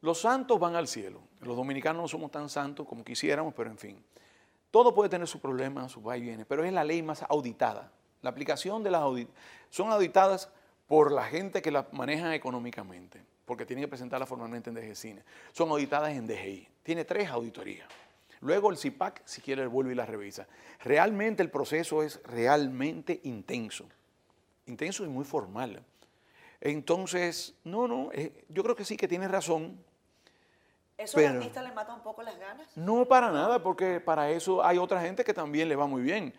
[0.00, 1.20] los santos van al cielo.
[1.40, 4.04] Los dominicanos no somos tan santos como quisiéramos, pero en fin.
[4.70, 7.90] Todo puede tener su problema, su va y viene, pero es la ley más auditada.
[8.22, 9.34] La aplicación de las auditadas
[9.70, 10.50] son auditadas
[10.86, 15.22] por la gente que la maneja económicamente, porque tienen que presentarla formalmente en DGCINE.
[15.52, 16.68] Son auditadas en DGI.
[16.82, 17.88] Tiene tres auditorías.
[18.40, 20.46] Luego el CIPAC, si quiere, vuelve y la revisa.
[20.84, 23.88] Realmente el proceso es realmente intenso.
[24.66, 25.82] Intenso y muy formal.
[26.60, 29.82] Entonces, no, no, eh, yo creo que sí que tiene razón
[30.98, 32.76] ¿Eso a artista le mata un poco las ganas?
[32.76, 36.34] No, para nada, porque para eso hay otra gente que también le va muy bien,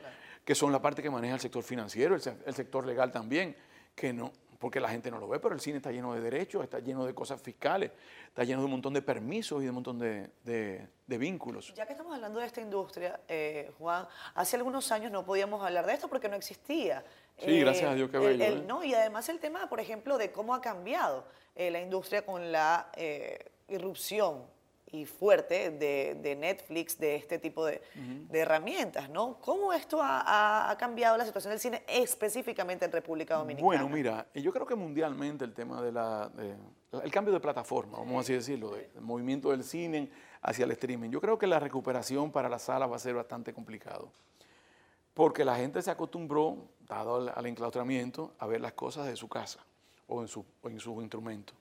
[0.45, 3.55] que son la parte que maneja el sector financiero, el, sector legal también,
[3.95, 6.63] que no, porque la gente no lo ve, pero el cine está lleno de derechos,
[6.63, 7.91] está lleno de cosas fiscales,
[8.27, 11.73] está lleno de un montón de permisos y de un montón de, vínculos.
[11.73, 15.85] Ya que estamos hablando de esta industria, eh, Juan, hace algunos años no podíamos hablar
[15.85, 17.05] de esto porque no existía.
[17.37, 18.43] Sí, gracias a Dios que bello.
[18.43, 18.63] ¿eh?
[18.67, 22.51] no, y además el tema, por ejemplo, de cómo ha cambiado eh, la industria con
[22.51, 22.91] la
[23.69, 24.43] irrupción
[24.91, 27.81] y fuerte de, Netflix, de este tipo de,
[28.31, 29.37] herramientas, ¿no?
[29.41, 33.65] ¿Cómo esto ha, cambiado la situación del cine específicamente en República Dominicana?
[33.65, 36.31] Bueno, mira, yo creo que mundialmente el tema de la,
[36.91, 40.09] el cambio de plataforma, vamos así decirlo, del movimiento del cine
[40.41, 43.53] hacia el streaming, yo creo que la recuperación para las salas va a ser bastante
[43.53, 44.11] complicado,
[45.13, 49.59] porque la gente se acostumbró, dado al, enclaustramiento, a ver las cosas de su casa
[50.07, 51.53] o en su, o en su instrumento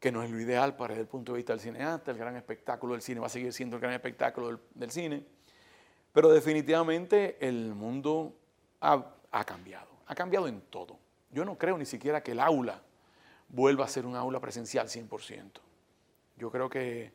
[0.00, 2.94] que no es lo ideal para el punto de vista del cineasta, el gran espectáculo
[2.94, 5.22] del cine va a seguir siendo el gran espectáculo del, cine,
[6.12, 8.34] pero definitivamente el mundo
[8.80, 9.04] ha,
[9.44, 10.98] cambiado, ha cambiado en todo.
[11.30, 12.80] Yo no creo ni siquiera que el aula
[13.50, 15.60] vuelva a ser un aula presencial 100%.
[16.38, 17.12] Yo creo que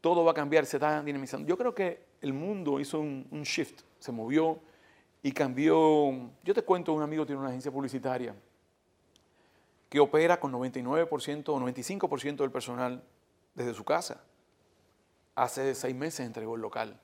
[0.00, 1.46] todo va a cambiar, se está dinamizando.
[1.46, 4.58] Yo creo que el mundo hizo un, un shift, se movió
[5.22, 6.30] y cambió.
[6.42, 8.34] Yo te cuento, un amigo tiene una agencia publicitaria
[9.94, 13.00] que opera con 99% o 95% del personal
[13.54, 14.24] desde su casa.
[15.36, 16.98] Hace seis meses entregó el local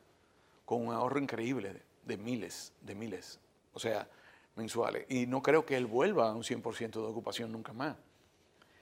[0.64, 3.38] con un ahorro increíble de, miles, de miles,
[3.74, 4.09] o sea,
[4.57, 5.07] mensuales.
[5.09, 7.94] Y no creo que él vuelva a un 100% de ocupación nunca más.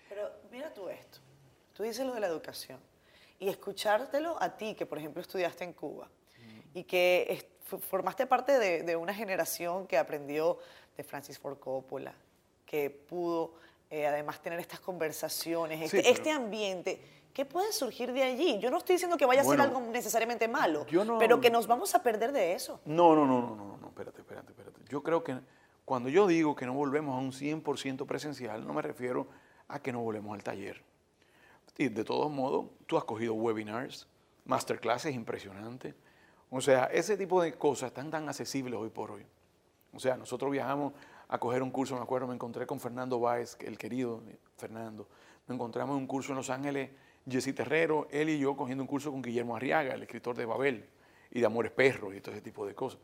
[0.09, 1.19] Pero mira tú esto,
[1.75, 2.81] tú dices lo de la educación
[3.39, 6.09] y escuchártelo a ti, que por ejemplo estudiaste en Cuba
[6.73, 7.47] y que
[7.91, 10.61] formaste parte de, de, una generación que aprendió
[10.97, 12.15] de Francis Ford Coppola,
[12.65, 17.01] que pudo eh, además tener estas conversaciones, este, este, ambiente.
[17.33, 18.59] ¿Qué puede surgir de allí?
[18.59, 20.85] Yo no estoy diciendo que vaya a ser algo necesariamente malo,
[21.19, 22.81] pero que nos vamos a perder de eso.
[22.85, 24.81] No, no, no, no, no, no, espérate, espérate, espérate.
[24.89, 25.39] Yo creo que
[25.85, 29.29] cuando yo digo que no volvemos a un 100% presencial, no me refiero
[29.69, 30.83] a que no volvemos al taller.
[31.77, 34.09] Y de todos modos, tú has cogido webinars
[34.45, 35.95] masterclasses impresionantes.
[36.51, 39.25] O sea, ese tipo de cosas están tan accesibles hoy por hoy.
[39.93, 40.93] O sea, nosotros viajamos
[41.29, 44.23] a coger un curso, me acuerdo, me encontré con Fernando Báez, el querido
[44.57, 45.07] Fernando.
[45.47, 46.91] Me encontramos en un curso en Los Ángeles,
[47.29, 50.89] Jessy Terrero, él y yo cogiendo un curso con Guillermo Arriaga, el escritor de Babel
[51.31, 53.01] y de Amores Perros y todo ese tipo de cosas.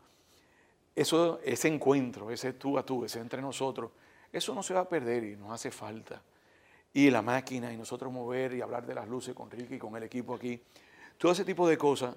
[0.95, 3.91] Eso, ese encuentro, ese tú a tú, ese entre nosotros,
[4.31, 6.21] eso no se va a perder y nos hace falta.
[6.93, 9.95] Y la máquina y nosotros mover y hablar de las luces con Ricky y con
[9.95, 10.61] el equipo aquí,
[11.17, 12.15] todo ese tipo de cosas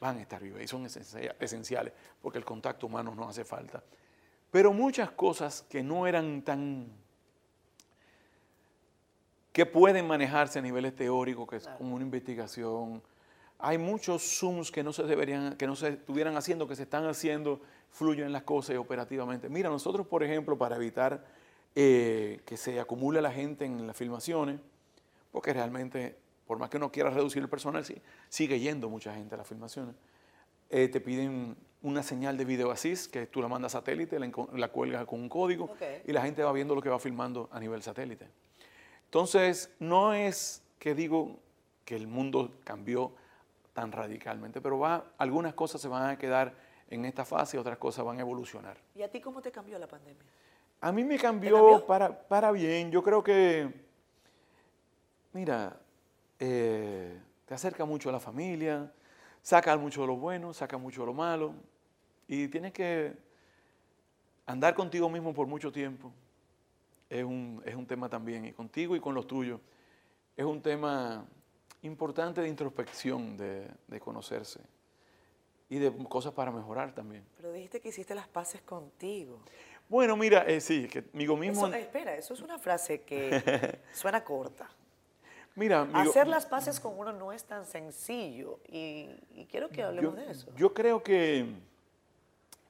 [0.00, 3.82] van a estar vivas y son esenciales porque el contacto humano nos hace falta.
[4.50, 6.88] Pero muchas cosas que no eran tan
[9.58, 13.02] que pueden manejarse a niveles teóricos, que es como una investigación.
[13.58, 17.04] Hay muchos Zooms que no se deberían, que no se estuvieran haciendo, que se están
[17.06, 19.48] haciendo, fluyen las cosas operativamente.
[19.48, 21.26] Mira, nosotros, por ejemplo, para evitar
[21.74, 24.60] eh, que se acumule la gente en las filmaciones,
[25.32, 29.34] porque realmente, por más que uno quiera reducir el personal, sí, sigue yendo mucha gente
[29.34, 29.96] a las filmaciones.
[30.70, 35.04] Eh, te piden una señal de video assist, que tú la mandas satélite, la, cuelgas
[35.06, 35.70] con un código
[36.04, 38.28] y la gente va viendo lo que va filmando a nivel satélite.
[39.04, 41.38] Entonces, no es que digo
[41.84, 43.12] que el mundo cambió
[43.72, 46.54] tan radicalmente, pero va, algunas cosas se van a quedar
[46.90, 48.76] en esta fase y otras cosas van a evolucionar.
[48.94, 50.22] ¿Y a ti cómo te cambió la pandemia?
[50.80, 52.90] A mí me cambió, Para, para bien.
[52.90, 53.72] Yo creo que,
[55.32, 55.76] mira,
[56.38, 58.92] eh, te acerca mucho a la familia,
[59.48, 61.54] saca mucho de lo bueno, saca mucho de lo malo,
[62.26, 63.16] y tienes que
[64.44, 66.12] andar contigo mismo por mucho tiempo
[67.08, 69.58] es un, es un tema también, y contigo y con los tuyos,
[70.36, 71.24] es un tema
[71.80, 74.60] importante de introspección, de, de conocerse
[75.70, 77.24] y de cosas para mejorar también.
[77.38, 79.40] Pero dijiste que hiciste las paces contigo.
[79.88, 81.68] Bueno, mira, eh, sí, que mismo...
[81.68, 84.68] espera, eso es una frase que suena corta.
[85.58, 89.08] Mira, Hacer las paces con uno no es tan sencillo y,
[89.50, 90.54] quiero que hablemos de eso.
[90.54, 91.46] Yo creo que,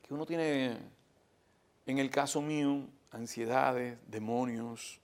[0.03, 0.79] que uno tiene,
[1.85, 5.01] en el caso mío, ansiedades, demonios,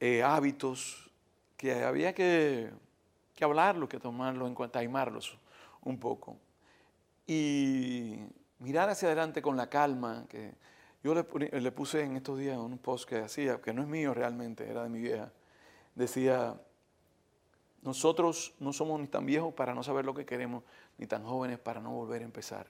[0.00, 1.08] eh, hábitos,
[1.56, 2.70] que había que,
[3.36, 5.38] que hablarlo, que tomarlo en cuenta, aimarlos
[5.82, 6.36] un poco.
[7.24, 8.16] Y
[8.58, 10.54] mirar hacia adelante con la calma, que
[11.04, 14.12] yo le, le, puse en estos días un post que hacía, que no es mío
[14.12, 15.30] realmente, era de mi vieja,
[15.94, 16.56] decía,
[17.82, 20.64] nosotros no somos ni tan viejos para no saber lo que queremos,
[20.98, 22.66] ni tan jóvenes para no volver a empezar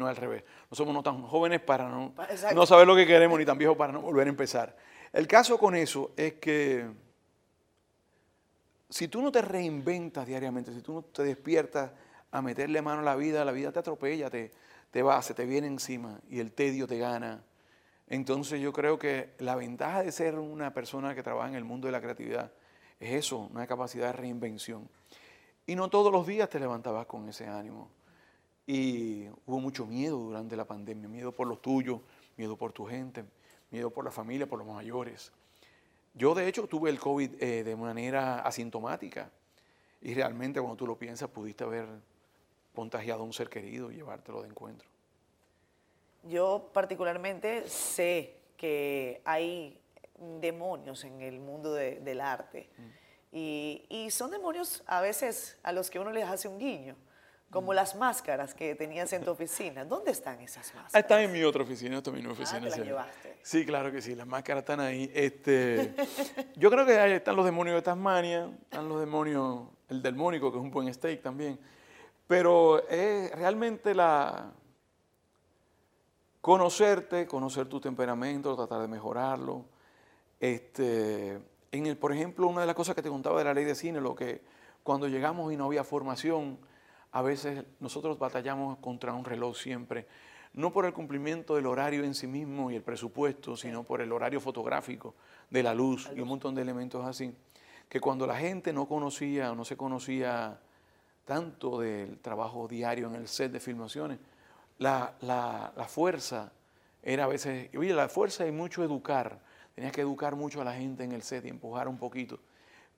[0.00, 0.42] no al revés.
[0.70, 2.14] No somos no tan jóvenes para no,
[2.54, 4.76] no saber lo que queremos, ni tan viejos para no volver a empezar.
[5.12, 6.88] El caso con eso es que
[8.88, 11.90] si tú no te reinventas diariamente, si tú no te despiertas
[12.30, 14.52] a meterle mano a la vida, la vida te atropella, te,
[14.90, 17.42] te va, se te viene encima y el tedio te gana.
[18.08, 21.86] Entonces yo creo que la ventaja de ser una persona que trabaja en el mundo
[21.86, 22.52] de la creatividad
[23.00, 24.88] es eso, una capacidad de reinvención.
[25.66, 27.88] Y no todos los días te levantabas con ese ánimo.
[28.66, 32.00] Y hubo mucho miedo durante la pandemia, miedo por los tuyos,
[32.36, 33.24] miedo por tu gente,
[33.70, 35.32] miedo por la familia, por los mayores.
[36.14, 39.30] Yo de hecho tuve el COVID eh, de manera asintomática
[40.02, 41.86] y realmente cuando tú lo piensas pudiste haber
[42.74, 44.88] contagiado a un ser querido y llevártelo de encuentro.
[46.28, 49.80] Yo particularmente sé que hay
[50.40, 52.82] demonios en el mundo del arte mm.
[53.32, 56.96] y, y son demonios a veces a los que uno les hace un guiño
[57.50, 59.84] como las máscaras que tenías en tu oficina.
[59.84, 60.94] ¿Dónde están esas máscaras?
[60.94, 62.58] Están en mi otra oficina, esta mi oficina.
[62.58, 63.38] Ah, ¿te las llevaste?
[63.42, 65.10] Sí, claro que sí, las máscaras están ahí.
[65.12, 65.94] Este,
[66.56, 70.52] yo creo que ahí están los demonios de Tasmania, están los demonios, el del Mónico,
[70.52, 71.58] que es un buen steak también.
[72.28, 74.52] Pero es realmente la
[76.40, 79.64] conocerte, conocer tu temperamento, tratar de mejorarlo.
[80.40, 81.38] Este,
[81.70, 83.74] en el, por ejemplo, una de las cosas que te contaba de la ley de
[83.74, 84.40] cine, lo que
[84.82, 86.58] cuando llegamos y no había formación,
[87.12, 90.06] a veces nosotros batallamos contra un reloj siempre,
[90.54, 94.10] no por el cumplimiento del horario en sí mismo y el presupuesto, sino por el
[94.10, 95.14] horario fotográfico,
[95.50, 97.34] de la luz, y un montón de elementos así,
[97.88, 100.58] que cuando la gente no conocía o no se conocía
[101.24, 104.18] tanto del trabajo diario en el set de filmaciones,
[104.78, 106.52] la, la fuerza
[107.02, 109.40] era a veces, oye, la fuerza es mucho educar,
[109.80, 112.38] tenías que educar mucho a la gente en el set y empujar un poquito.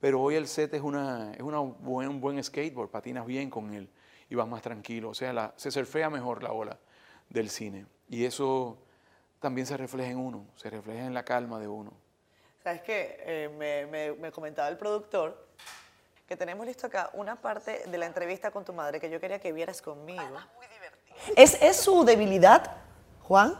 [0.01, 3.73] Pero hoy el set es, una, es una buen, un buen skateboard, patinas bien con
[3.73, 3.88] él
[4.29, 5.11] y vas más tranquilo.
[5.11, 6.77] O sea, la, se surfea mejor la ola
[7.29, 7.87] del cine.
[8.09, 8.79] Y eso
[9.38, 11.92] también se refleja en uno, se refleja en la calma de uno.
[12.64, 15.51] Sabes que eh, me, comentaba el productor
[16.27, 19.38] que tenemos listo acá una parte de la entrevista con tu madre que yo quería
[19.38, 20.37] que vieras conmigo.
[21.37, 22.77] ¿Es, ¿Es, su debilidad,
[23.21, 23.55] Juan?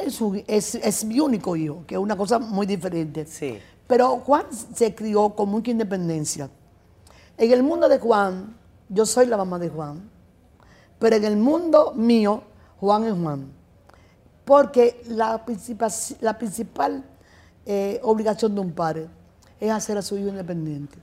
[0.00, 3.26] Es, es, es, mi único hijo, que es una cosa muy diferente.
[3.26, 3.58] Sí.
[3.86, 6.48] Pero Juan se crió con mucha independencia.
[7.36, 8.56] En el mundo de Juan,
[8.88, 10.10] yo soy la mamá de Juan.
[10.98, 12.42] Pero en el mundo mío,
[12.78, 13.52] Juan es Juan.
[14.44, 17.04] Porque la principal, la principal
[17.64, 19.08] eh, obligación de un padre
[19.58, 20.98] es hacer a su hijo independiente.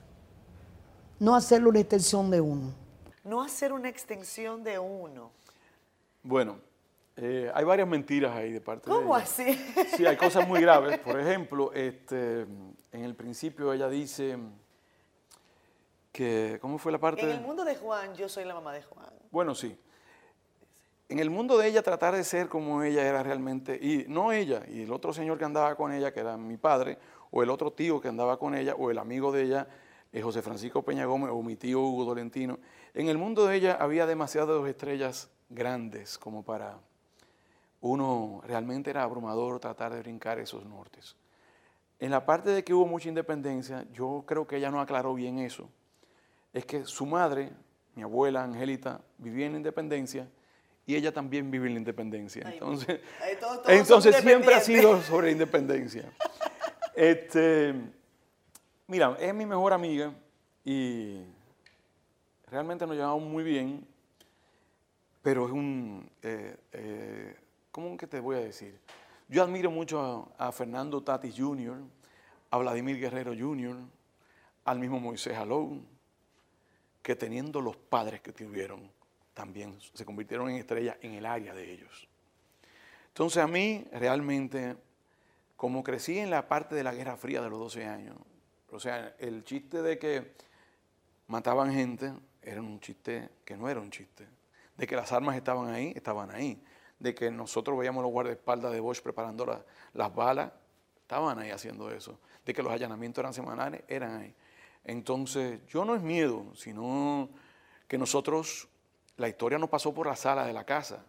[1.18, 2.72] No hacerlo una extensión de uno.
[3.24, 5.30] No hacer una extensión de uno.
[6.22, 6.56] Bueno,
[7.20, 9.52] eh, hay varias mentiras ahí de parte de ¿Cómo así?
[9.96, 10.98] Sí, hay cosas muy graves.
[11.04, 14.38] Por ejemplo, este, en el principio ella dice
[16.12, 17.22] que, ¿cómo fue la parte?
[17.22, 19.08] En el mundo de Juan, yo soy la mamá de Juan.
[19.32, 19.76] Bueno, sí.
[21.08, 24.62] En el mundo de ella tratar de ser como ella era realmente, y no ella,
[24.68, 26.98] y el otro señor que andaba con ella, que era mi padre,
[27.32, 29.66] o el otro tío que andaba con ella, o el amigo de ella,
[30.12, 32.60] eh, José Francisco Peña Gómez, o mi tío Hugo Dolentino.
[32.94, 36.78] En el mundo de ella había demasiadas estrellas grandes como para
[37.80, 41.16] uno, realmente era abrumador tratar de brincar esos nortes.
[42.00, 45.38] En la parte de que hubo mucha independencia, yo creo que ella no aclaró bien
[45.38, 45.68] eso.
[46.52, 47.50] Es que su madre,
[47.94, 50.28] mi abuela Angelita, vivía en la independencia
[50.86, 52.42] y ella también vive en la independencia.
[52.46, 56.10] Ay, Entonces, ay, todos- todos entonces siempre ha sido sobre independencia.
[57.00, 57.74] Este,
[58.88, 60.12] mira, es mi mejor amiga
[60.64, 61.20] y
[62.50, 63.86] realmente nos llevamos muy bien,
[65.22, 67.36] pero es un, eh, eh,
[67.78, 68.76] ¿cómo que te voy a decir?
[69.28, 71.78] Yo admiro mucho a, Fernando Tatis Jr.,
[72.50, 73.76] a Vladimir Guerrero Jr.,
[74.64, 75.80] al mismo Moisés Alou,
[77.00, 78.90] que teniendo los padres que tuvieron,
[79.32, 82.08] también se convirtieron en estrellas en el área de ellos.
[83.10, 84.74] Entonces a mí realmente,
[85.56, 88.16] como crecí en la parte de la Guerra Fría de los 12 años,
[88.72, 90.32] o sea, el chiste de que
[91.28, 92.12] mataban gente
[92.42, 94.26] era un chiste que no era un chiste.
[94.76, 96.60] De que las armas estaban ahí, estaban ahí.
[96.98, 100.52] De que nosotros veíamos los guardaespaldas de Bosch preparando la- las balas,
[101.02, 102.18] estaban ahí haciendo eso.
[102.44, 104.34] De que los allanamientos eran semanales, eran ahí.
[104.84, 107.28] Entonces, yo no es miedo, sino
[107.86, 108.68] que nosotros,
[109.16, 111.04] la historia nos pasó por la sala de la casa.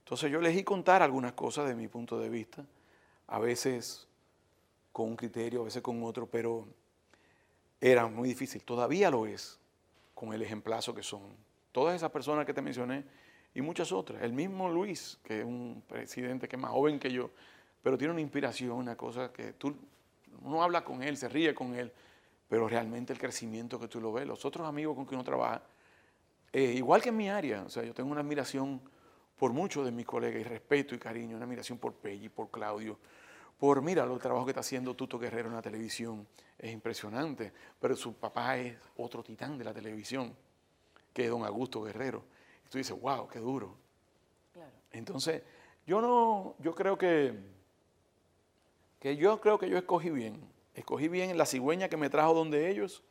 [0.00, 2.64] Entonces yo elegí contar algunas cosas de mi punto de vista,
[3.26, 4.08] a veces
[4.90, 6.66] con un criterio, a veces con otro, pero
[7.80, 9.58] era muy difícil, todavía lo es,
[10.14, 11.36] con el ejemplazo que son.
[11.72, 13.04] Todas esas personas que te mencioné
[13.58, 14.22] y muchas otras.
[14.22, 17.30] El mismo Luis, que es un presidente que es más joven que yo,
[17.82, 19.74] pero tiene una inspiración, una cosa que tú,
[20.42, 21.92] uno habla con él, se ríe con él,
[22.48, 25.60] pero realmente el crecimiento que tú lo ves, los otros amigos con que uno trabaja,
[26.52, 28.80] eh, igual que en mi área, o sea, yo tengo una admiración
[29.36, 32.96] por muchos de mis colegas y respeto y cariño, una admiración por Peggy, por Claudio,
[33.58, 37.96] por, mira, el trabajo que está haciendo Tuto Guerrero en la televisión, es impresionante, pero
[37.96, 40.32] su papá es otro titán de la televisión,
[41.12, 42.37] que es don Augusto Guerrero.
[42.68, 43.74] Y tú dices, wow, qué duro.
[44.52, 44.70] Claro.
[44.92, 45.42] Entonces,
[45.86, 47.34] yo no, yo creo que,
[49.00, 50.40] que yo creo que yo escogí bien.
[50.74, 53.02] Escogí bien la cigüeña que me trajo donde ellos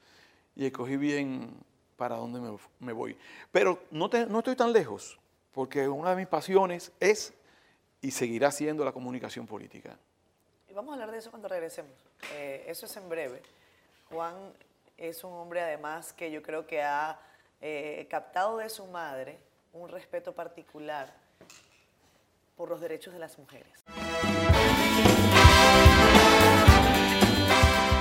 [0.56, 1.52] y escogí bien
[1.98, 3.18] para dónde me, me voy.
[3.52, 5.20] Pero no, te- no estoy tan lejos,
[5.54, 7.34] porque una de mis pasiones es
[8.02, 9.98] y seguirá siendo la comunicación política.
[10.70, 11.92] Y vamos a hablar de eso cuando regresemos.
[12.36, 13.42] Eh, eso es en breve.
[14.12, 14.36] Juan
[14.98, 17.20] es un hombre además que yo creo que ha
[17.60, 19.40] eh, captado de su madre
[19.74, 21.14] un respeto particular
[22.56, 23.84] por los derechos de las mujeres.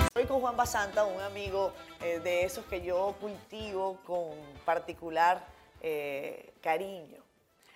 [0.07, 4.31] Estoy con Juan Basanta, un amigo eh, de esos que yo cultivo con
[4.65, 5.45] particular
[5.83, 7.23] eh, cariño.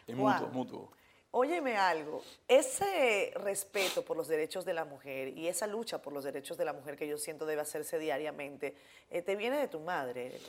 [0.06, 0.92] Es Juan, mutuo, mutuo.
[1.32, 6.24] Óyeme algo, ese respeto por los derechos de la mujer y esa lucha por los
[6.24, 8.74] derechos de la mujer que yo siento debe hacerse diariamente,
[9.10, 10.40] eh, te viene de tu madre.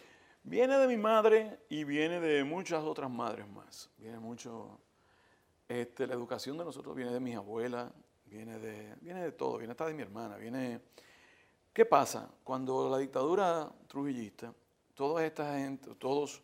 [0.44, 3.90] Viene de mi madre y viene de muchas otras madres más.
[3.98, 4.80] Viene mucho,
[5.68, 7.92] este, la educación de nosotros viene de mis abuelas,
[8.26, 10.82] viene de, viene de todo, viene hasta de mi hermana, viene...
[11.74, 12.30] ¿Qué pasa?
[12.44, 14.54] Cuando la dictadura trujillista,
[14.94, 15.58] toda esta
[15.98, 16.44] todos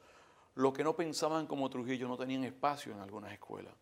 [0.56, 3.74] los que no pensaban como Trujillo no tenían espacio en algunas escuelas.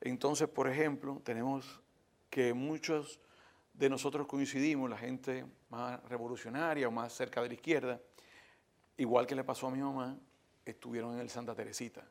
[0.00, 1.80] Entonces, por ejemplo, tenemos
[2.30, 3.20] que muchos
[3.74, 8.00] de nosotros coincidimos, la gente más revolucionaria o más cerca de la izquierda,
[8.96, 10.16] igual que le pasó a mi mamá,
[10.64, 12.02] estuvieron en el Santa Teresita,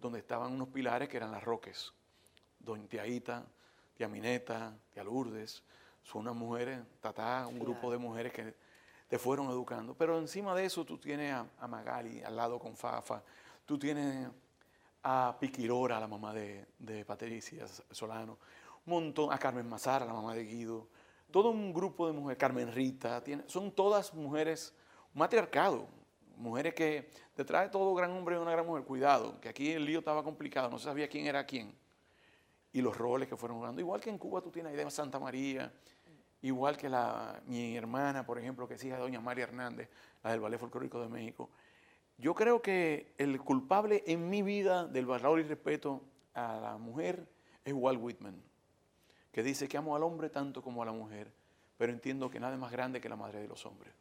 [0.00, 1.92] donde estaban unos pilares que eran las Roques,
[2.58, 3.44] Doña Tiaita,
[3.94, 5.62] Tía Mineta, Tía Lourdes,
[6.02, 8.54] son unas mujeres, Tatá, un grupo de mujeres que
[9.08, 9.94] te fueron educando.
[9.94, 13.22] Pero encima de eso tú tienes a, a Magali al lado con Fafa,
[13.66, 14.28] tú tienes
[15.02, 18.38] a Piquirora, la mamá de, de Patricia Solano,
[18.86, 20.88] un montón, a Carmen Mazara, la mamá de Guido,
[21.30, 24.74] todo un grupo de mujeres, Carmen Rita, tiene, son todas mujeres,
[25.14, 25.88] un matriarcado,
[26.36, 29.84] mujeres que detrás de todo gran hombre hay una gran mujer, cuidado, que aquí el
[29.84, 31.74] lío estaba complicado, no se sabía quién era quién,
[32.72, 35.18] y los roles que fueron jugando, igual que en Cuba tú tienes a Idea Santa
[35.18, 35.72] María,
[36.40, 36.90] igual que
[37.46, 39.88] mi hermana, por ejemplo, que es hija de doña María Hernández,
[40.22, 41.50] la del Ballet Folclórico de México.
[42.18, 46.02] Yo creo que el culpable en mi vida del valor y respeto
[46.34, 47.26] a la mujer
[47.64, 48.42] es Walt Whitman,
[49.30, 51.32] que dice que amo al hombre tanto como a la mujer,
[51.76, 53.92] pero entiendo que nada es más grande que la madre de los hombres.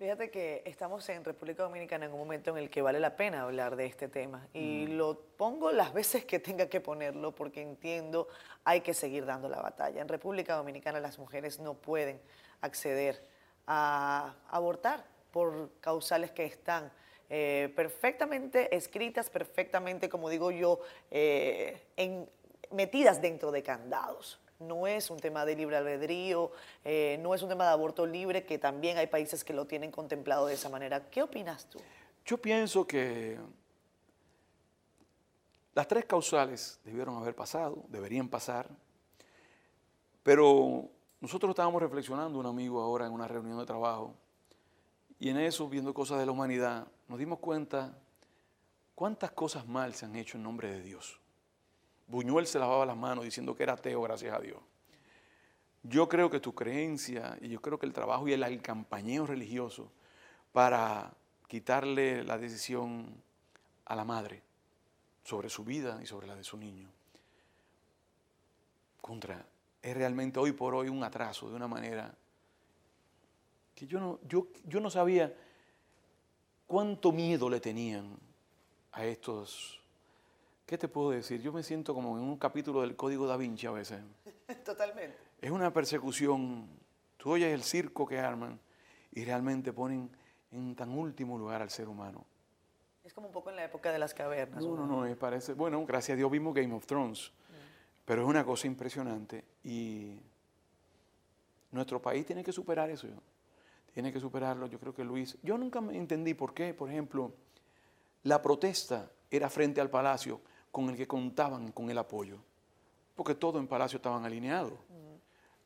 [0.00, 3.42] Fíjate que estamos en República Dominicana en un momento en el que vale la pena
[3.42, 4.96] hablar de este tema y Mm.
[4.96, 8.26] lo pongo las veces que tenga que ponerlo porque entiendo
[8.64, 10.00] hay que seguir dando la batalla.
[10.00, 12.18] En República Dominicana las mujeres no pueden
[12.62, 13.22] acceder
[13.66, 16.90] a abortar por causales que están
[17.28, 20.80] eh, perfectamente escritas, perfectamente, como digo yo,
[21.10, 22.26] eh, en-
[22.70, 24.40] metidas dentro de candados.
[24.60, 26.52] No es un tema de libre albedrío,
[26.84, 29.90] eh, no es un tema de aborto libre, que también hay países que lo tienen
[29.90, 31.10] contemplado de esa manera.
[31.10, 31.80] ¿Qué opinas tú?
[32.26, 33.38] Yo pienso que
[35.72, 38.68] las tres causales debieron haber pasado, deberían pasar,
[40.22, 40.90] pero
[41.20, 44.14] nosotros estábamos reflexionando, un amigo ahora en una reunión de trabajo,
[45.18, 47.96] y en eso, viendo cosas de la humanidad, nos dimos cuenta
[48.94, 51.20] cuántas cosas mal se han hecho en nombre de Dios.
[52.10, 54.58] Buñuel se lavaba las manos diciendo que era ateo, gracias a Dios.
[55.82, 59.26] Yo creo que tu creencia y yo creo que el trabajo y el, el campañeo
[59.26, 59.90] religioso
[60.52, 61.12] para
[61.46, 63.14] quitarle la decisión
[63.86, 64.42] a la madre
[65.24, 66.88] sobre su vida y sobre la de su niño,
[69.00, 69.46] contra,
[69.80, 72.14] es realmente hoy por hoy un atraso de una manera
[73.74, 75.34] que yo no, yo, yo no sabía
[76.66, 78.18] cuánto miedo le tenían
[78.92, 79.79] a estos.
[80.70, 81.42] ¿Qué te puedo decir?
[81.42, 83.98] Yo me siento como en un capítulo del Código da Vinci a veces.
[84.64, 85.16] Totalmente.
[85.40, 86.68] Es una persecución.
[87.16, 88.60] Tú oyes el circo que arman
[89.10, 90.08] y realmente ponen
[90.52, 92.24] en tan último lugar al ser humano.
[93.02, 94.64] Es como un poco en la época de las cavernas.
[94.64, 95.54] No, no, no, me parece.
[95.54, 97.32] Bueno, gracias a Dios vimos Game of Thrones.
[98.04, 100.20] Pero es una cosa impresionante y
[101.72, 103.08] nuestro país tiene que superar eso.
[103.92, 104.68] Tiene que superarlo.
[104.68, 105.36] Yo creo que Luis.
[105.42, 107.34] Yo nunca me entendí por qué, por ejemplo,
[108.22, 110.40] la protesta era frente al palacio
[110.70, 112.36] con el que contaban con el apoyo.
[113.16, 114.72] Porque todo en palacio estaban alineados.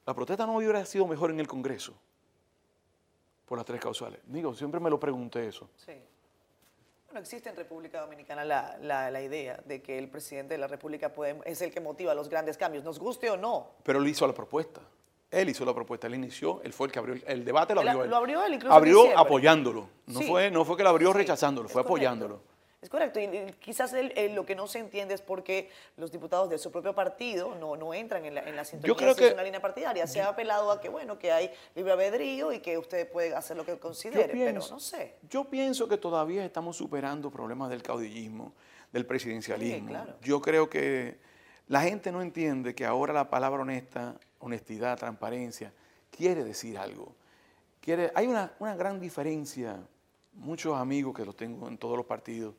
[0.07, 1.95] La protesta no hubiera sido mejor en el Congreso
[3.47, 4.21] por las tres causales.
[4.27, 5.69] Digo, siempre me lo pregunté eso.
[5.77, 5.93] Sí.
[7.07, 10.67] Bueno, existe en República Dominicana la, la- la idea de que el presidente de la
[10.67, 13.69] República puede- es el que motiva los grandes cambios, nos guste o no.
[13.85, 14.81] Pero él hizo la propuesta.
[15.31, 18.05] Él hizo la propuesta, él inició, él fue el que abrió el, debate, lo abrió
[18.05, 18.11] él.
[18.11, 19.89] lo abrió él incluso Abrió apoyándolo.
[20.07, 20.29] No, Sí.
[20.29, 22.41] fue, no fue que lo abrió rechazándolo, fue correcto.
[22.85, 26.13] Es correcto, y, y quizás él lo que no se entiende es por qué los
[26.13, 29.23] diputados de su propio partido no, no entran en la, en la sintonía creo si
[29.23, 30.07] es que- una línea partidaria.
[30.07, 33.57] Se ha apelado a que, bueno, que hay libre albedrío y que usted puede hacer
[33.57, 35.15] lo que considere, pero no sé.
[35.31, 38.53] yo pienso que todavía estamos superando problemas del caudillismo,
[38.93, 39.79] del presidencialismo.
[39.79, 40.15] Sí, claro.
[40.21, 41.17] Yo creo que
[41.69, 45.73] la gente no entiende que ahora la palabra honesta, honestidad, transparencia,
[46.11, 47.15] quiere decir algo.
[47.81, 49.79] Quiere, hay una, una gran diferencia.
[50.35, 52.55] Muchos amigos que los tengo en todos los partidos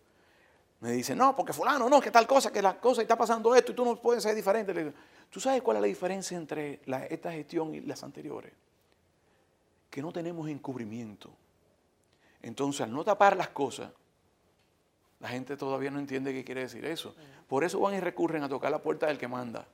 [0.81, 3.71] me dicen, no, porque fulano, no, que tal cosa, que la cosa está pasando esto
[3.71, 4.93] y tú no puedes ser diferente.
[5.29, 8.53] ¿Tú sabes cuál es la diferencia entre la- esta gestión y las anteriores?
[9.89, 11.31] Que no tenemos encubrimiento.
[12.41, 13.91] Entonces, al no tapar las cosas,
[15.19, 17.15] la gente todavía no entiende qué quiere decir eso.
[17.47, 19.65] Por eso van y recurren a tocar la puerta del que manda.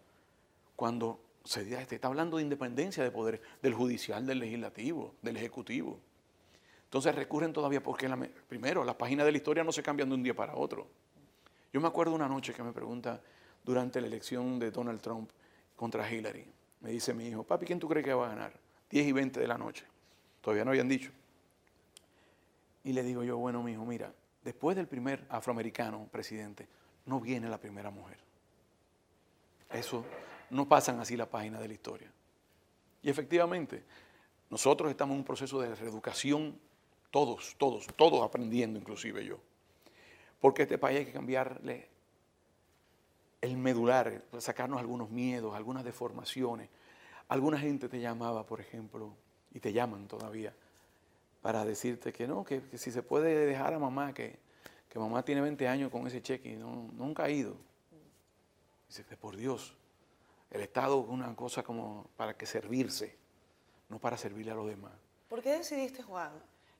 [0.75, 5.99] Cuando se está hablando de independencia de poder, del judicial, del legislativo, del ejecutivo.
[6.91, 10.09] Entonces recurren todavía porque, la me- primero, las páginas de la historia no se cambian
[10.09, 10.89] de un día para otro.
[11.71, 13.21] Yo me acuerdo una noche que me pregunta
[13.63, 15.31] durante la elección de Donald Trump
[15.77, 16.45] contra Hillary.
[16.81, 18.51] Me dice mi hijo, papi, ¿quién tú crees que va a ganar?
[18.89, 19.85] 10 y 20 de la noche.
[20.41, 21.11] Todavía no habían dicho.
[22.83, 24.11] Y le digo yo, bueno, mi hijo, mira,
[24.43, 26.67] después del primer afroamericano presidente,
[27.05, 28.17] no viene la primera mujer.
[29.69, 30.03] Eso
[30.49, 32.11] no pasan así la página de la historia.
[33.01, 33.81] Y efectivamente,
[34.49, 36.59] nosotros estamos en un proceso de reeducación,
[37.11, 39.37] todos, todos, todos aprendiendo, inclusive yo.
[40.39, 41.87] Porque este país hay que cambiarle
[43.41, 46.69] el medular, sacarnos algunos miedos, algunas deformaciones.
[47.27, 49.13] Alguna gente te llamaba, por ejemplo,
[49.53, 50.53] y te llaman todavía,
[51.41, 54.39] para decirte que no, que, que si se puede dejar a mamá, que,
[54.89, 57.55] que mamá tiene 20 años con ese cheque y no, nunca ha ido.
[58.87, 59.75] Dice que por Dios,
[60.49, 63.15] el Estado es una cosa como para que servirse,
[63.89, 64.91] no para servirle a los demás.
[65.29, 66.31] ¿Por qué decidiste, Juan,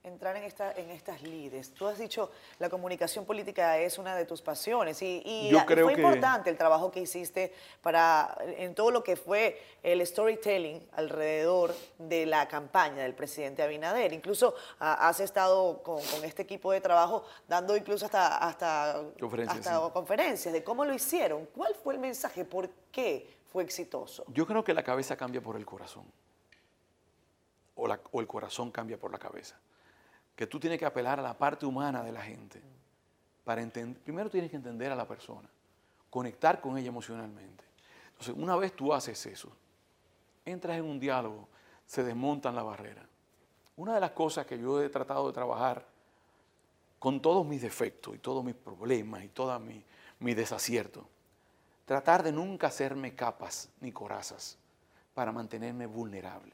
[0.03, 1.73] entrar en, esta, en estas lides?
[1.73, 5.85] Tú has dicho, la comunicación política es una de tus pasiones y, y Yo creo
[5.85, 10.87] fue que- importante el trabajo que hiciste para, en todo lo que fue el storytelling
[10.93, 14.11] alrededor de la campaña del presidente Abinader.
[14.13, 19.59] Incluso ah, has estado con, con este equipo de trabajo dando incluso hasta, hasta, Conferencias,
[19.67, 19.91] hasta sí.
[19.93, 21.45] conferencias de cómo lo hicieron.
[21.47, 22.43] ¿Cuál fue el mensaje?
[22.43, 24.23] ¿Por qué fue exitoso?
[24.29, 26.05] Yo creo que la cabeza cambia por el corazón.
[27.75, 29.55] o, la- o el corazón cambia por la cabeza.
[30.35, 32.61] Que tú tienes que apelar a la parte humana de la gente.
[33.43, 33.67] Para
[34.03, 35.49] primero tienes que entender a la persona,
[36.09, 37.63] conectar con ella emocionalmente.
[38.11, 39.51] Entonces, una vez tú haces eso,
[40.45, 41.47] entras en un diálogo,
[41.85, 43.05] se desmontan las barreras.
[43.77, 45.85] Una de las cosas que yo he tratado de trabajar
[46.99, 49.83] con todos mis defectos y todos mis problemas y todos mis,
[50.19, 51.03] mis desaciertos,
[51.85, 54.57] tratar de nunca hacerme capas ni corazas
[55.15, 56.53] para mantenerme vulnerable.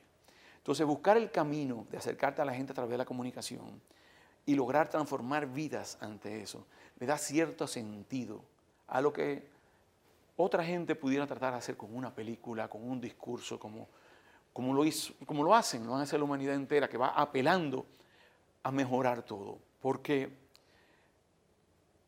[0.68, 3.82] Entonces, buscar el camino de acercarte a la gente a través de la comunicación
[4.46, 6.68] y lograr transformar vidas ante eso,
[7.00, 8.44] le da cierto sentido
[8.88, 9.48] a lo que
[10.36, 13.88] otra gente pudiera tratar de hacer con una película, con un discurso, como,
[14.52, 17.86] como, lo, hizo, como lo hacen, lo hacer la humanidad entera, que va apelando
[18.62, 19.60] a mejorar todo.
[19.80, 20.30] Porque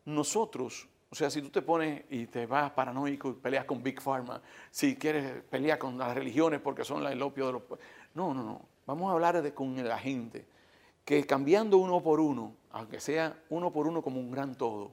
[0.04, 4.02] nosotros, o sea, si tú te pones y te vas paranoico y peleas con Big
[4.02, 7.62] Pharma, si quieres pelear con las religiones porque son el opio de los...
[8.20, 8.62] No, no, no.
[8.86, 10.46] Vamos a hablar con la gente,
[11.06, 14.92] que cambiando uno por uno, aunque sea uno por uno como un gran todo,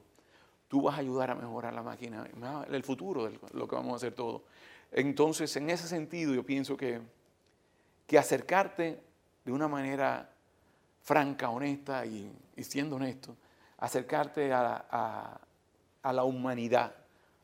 [0.69, 2.25] tú vas a ayudar a mejorar la máquina,
[2.69, 4.43] el futuro de lo que vamos a hacer todo.
[4.93, 7.01] Entonces, en ese sentido, yo pienso que,
[8.05, 9.01] que acercarte
[9.43, 10.29] de una manera
[11.01, 13.35] franca, honesta y, y siendo honesto,
[13.77, 15.41] acercarte a, a-
[16.03, 16.95] a la humanidad,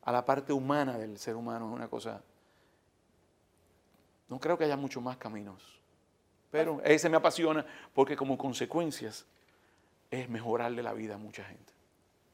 [0.04, 2.22] a la parte humana del ser humano es una cosa...
[4.28, 5.62] No creo que haya muchos más caminos,
[6.50, 9.26] pero ese me apasiona porque como consecuencias
[10.12, 11.74] es mejorarle la vida a mucha gente.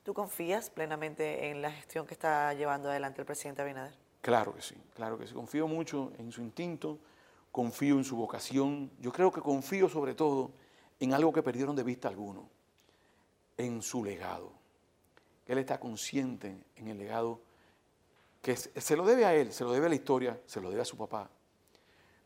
[0.03, 3.93] ¿Tú confías plenamente en la gestión que está llevando adelante el presidente Abinader?
[4.21, 5.33] Claro que sí, claro que sí.
[5.33, 6.99] Confío mucho en su instinto,
[7.51, 8.91] confío en su vocación.
[8.99, 10.51] Yo creo que confío sobre todo
[10.99, 12.45] en algo que perdieron de vista algunos,
[13.57, 14.51] en su legado.
[15.47, 17.41] Él está consciente en el legado
[18.41, 20.81] que se lo debe a él, se lo debe a la historia, se lo debe
[20.81, 21.29] a su papá,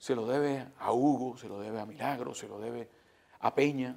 [0.04, 2.90] se lo debe a Hugo, se lo debe a Milagro, se lo debe
[3.40, 3.96] a Peña,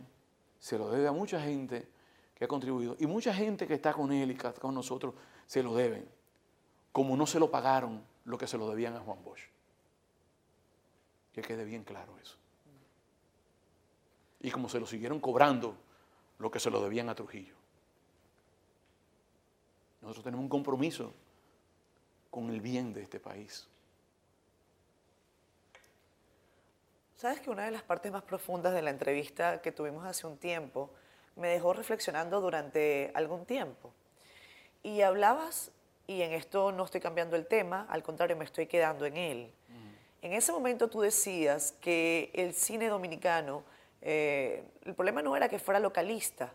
[0.56, 1.88] se lo debe a mucha gente
[2.32, 2.94] que ha contribuido.
[3.00, 5.14] Y mucha gente que está con él y que está con nosotros
[5.46, 6.08] se lo deben
[6.92, 9.50] como no se lo pagaron lo que se lo debían a Juan Bosch.
[11.32, 12.36] Que quede bien claro eso.
[14.42, 15.76] Y como se lo siguieron cobrando
[16.38, 17.56] lo que se lo debían a Trujillo.
[20.02, 21.12] Nosotros tenemos un compromiso
[22.30, 23.68] con el bien de este país.
[27.16, 30.36] Sabes que una de las partes más profundas de la entrevista que tuvimos hace un
[30.36, 30.90] tiempo
[31.36, 33.90] me dejó reflexionando durante algún tiempo.
[34.82, 35.70] Y hablabas,
[36.06, 39.50] y en esto no estoy cambiando el tema, al contrario, me estoy quedando en él.
[40.20, 43.64] En ese momento tú decías que el cine dominicano,
[44.02, 46.52] eh, el problema no era que fuera localista,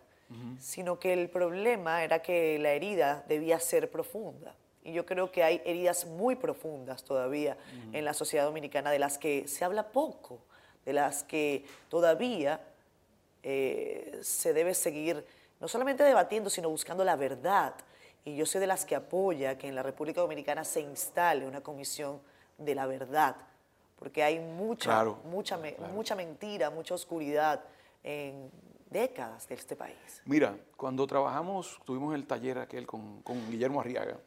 [0.60, 4.56] sino que el problema era que la herida debía ser profunda.
[4.84, 7.58] Y yo creo que hay heridas muy profundas todavía
[7.94, 10.40] en la sociedad dominicana de las que se habla poco,
[10.86, 12.62] de las que todavía
[13.44, 15.26] eh, se debe seguir
[15.60, 17.74] no solamente debatiendo, sino buscando la verdad.
[18.26, 21.62] Y yo soy de las que apoya que en la República Dominicana se instale una
[21.62, 22.20] comisión
[22.58, 23.36] de la verdad,
[23.98, 25.94] porque hay mucha, Claro, mucha, claro.
[25.94, 27.64] mucha mentira, mucha oscuridad
[28.04, 28.52] en
[28.90, 30.22] décadas de este país.
[30.26, 34.18] Mira, cuando trabajamos, tuvimos el taller aquel con, con Guillermo Arriaga,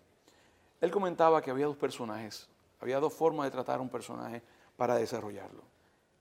[0.80, 2.48] él comentaba que había dos personajes,
[2.80, 4.42] había dos formas de tratar a un personaje
[4.76, 5.62] para desarrollarlo.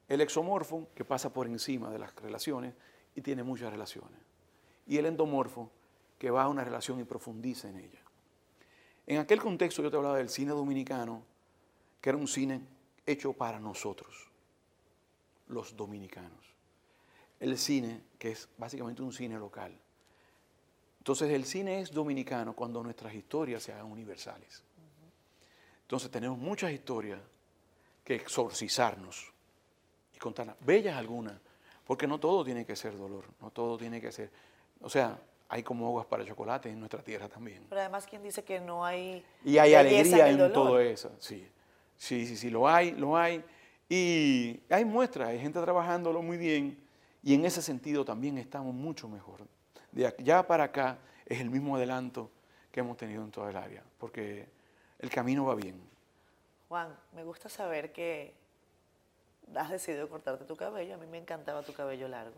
[0.07, 2.73] El exomorfo, que pasa por encima de las relaciones
[3.15, 4.19] y tiene muchas relaciones.
[4.87, 5.71] Y el endomorfo,
[6.17, 7.99] que va a una relación y profundiza en ella.
[9.07, 11.23] En aquel contexto yo te hablaba del cine dominicano,
[11.99, 12.61] que era un cine
[13.05, 14.29] hecho para nosotros,
[15.47, 16.53] los dominicanos
[17.43, 19.77] el cine, que es básicamente un cine local.
[20.99, 24.63] Entonces el cine es dominicano cuando nuestras historias se hagan universales.
[25.81, 27.19] Entonces tenemos muchas historias
[28.05, 29.32] que exorcizarnos
[30.23, 31.33] contarlas, bellas algunas,
[31.85, 34.31] porque no todo tiene que ser dolor, no todo tiene que ser,
[34.81, 35.19] o sea,
[35.49, 37.65] hay como aguas para chocolate en nuestra tierra también.
[37.69, 40.53] Pero además, ¿quién dice que no hay Y hay alegría en, dolor?
[40.53, 41.47] todo eso, sí.
[41.97, 43.43] Sí, sí, sí, lo hay, lo hay.
[43.87, 46.79] Y hay muestras, hay gente trabajándolo muy bien
[47.21, 49.41] y en ese sentido también estamos mucho mejor.
[49.91, 52.31] De allá para acá es el mismo adelanto
[52.71, 54.47] que hemos tenido en toda el área, porque
[54.99, 55.79] el camino va bien.
[56.67, 58.33] Juan, me gusta saber que
[59.55, 60.95] has decidido cortarte tu cabello.
[60.95, 62.35] A mí me encantaba tu cabello largo.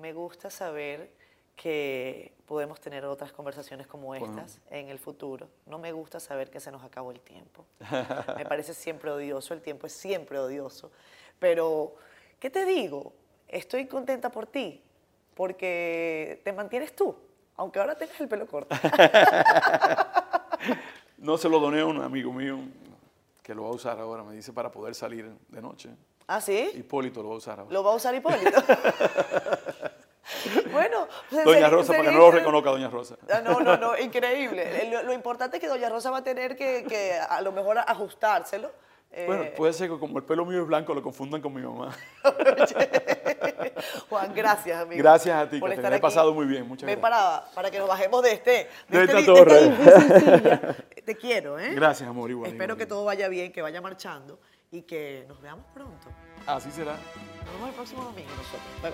[0.00, 1.10] Me gusta saber
[1.56, 4.26] que podemos tener otras conversaciones como Bueno.
[4.26, 5.48] estas en el futuro.
[5.66, 7.66] No me gusta saber que se nos acabó el tiempo.
[8.36, 10.90] Me parece siempre odioso, el tiempo es siempre odioso.
[11.38, 11.94] Pero,
[12.40, 13.12] ¿qué te digo?
[13.48, 14.82] Estoy contenta por ti,
[15.34, 17.14] porque te mantienes tú,
[17.56, 18.74] aunque ahora tengas el pelo corto.
[21.18, 22.58] No se lo doné a un amigo mío
[23.44, 25.90] que lo va a usar ahora, me dice, para poder salir de noche.
[26.34, 26.70] ¿Ah, sí?
[26.74, 27.72] Hipólito lo va a usar ahora.
[27.72, 28.50] ¿Lo va a usar Hipólito?
[30.72, 33.16] bueno, pues, Doña Rosa, para que no lo reconozca Doña Rosa.
[33.30, 34.88] Ah, No, no, no, increíble.
[34.90, 37.78] Lo, lo importante es que Doña Rosa va a tener que, que a lo mejor
[37.78, 38.70] ajustárselo.
[39.14, 41.60] Eh, Bueno, puede ser que como el pelo mío es blanco, lo confundan con mi
[41.60, 41.94] mamá.
[44.08, 45.02] Juan, gracias, amigo.
[45.02, 45.74] Gracias a ti, por Catherine.
[45.74, 46.02] estar He aquí.
[46.02, 47.20] pasado muy bien, muchas Ven gracias.
[47.20, 50.76] Para, para que nos bajemos de este, De esta di- torre.
[51.04, 51.74] Te quiero, ¿eh?
[51.74, 52.50] Gracias, amor, igual.
[52.52, 52.88] Espero igual, que igual.
[52.88, 54.38] todo vaya bien, que vaya marchando
[54.72, 56.08] y que nos veamos pronto.
[56.46, 56.96] Así será.
[57.44, 58.62] Nos vemos el próximo domingo nosotros.
[58.82, 58.90] Bye,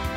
[0.00, 0.11] bye.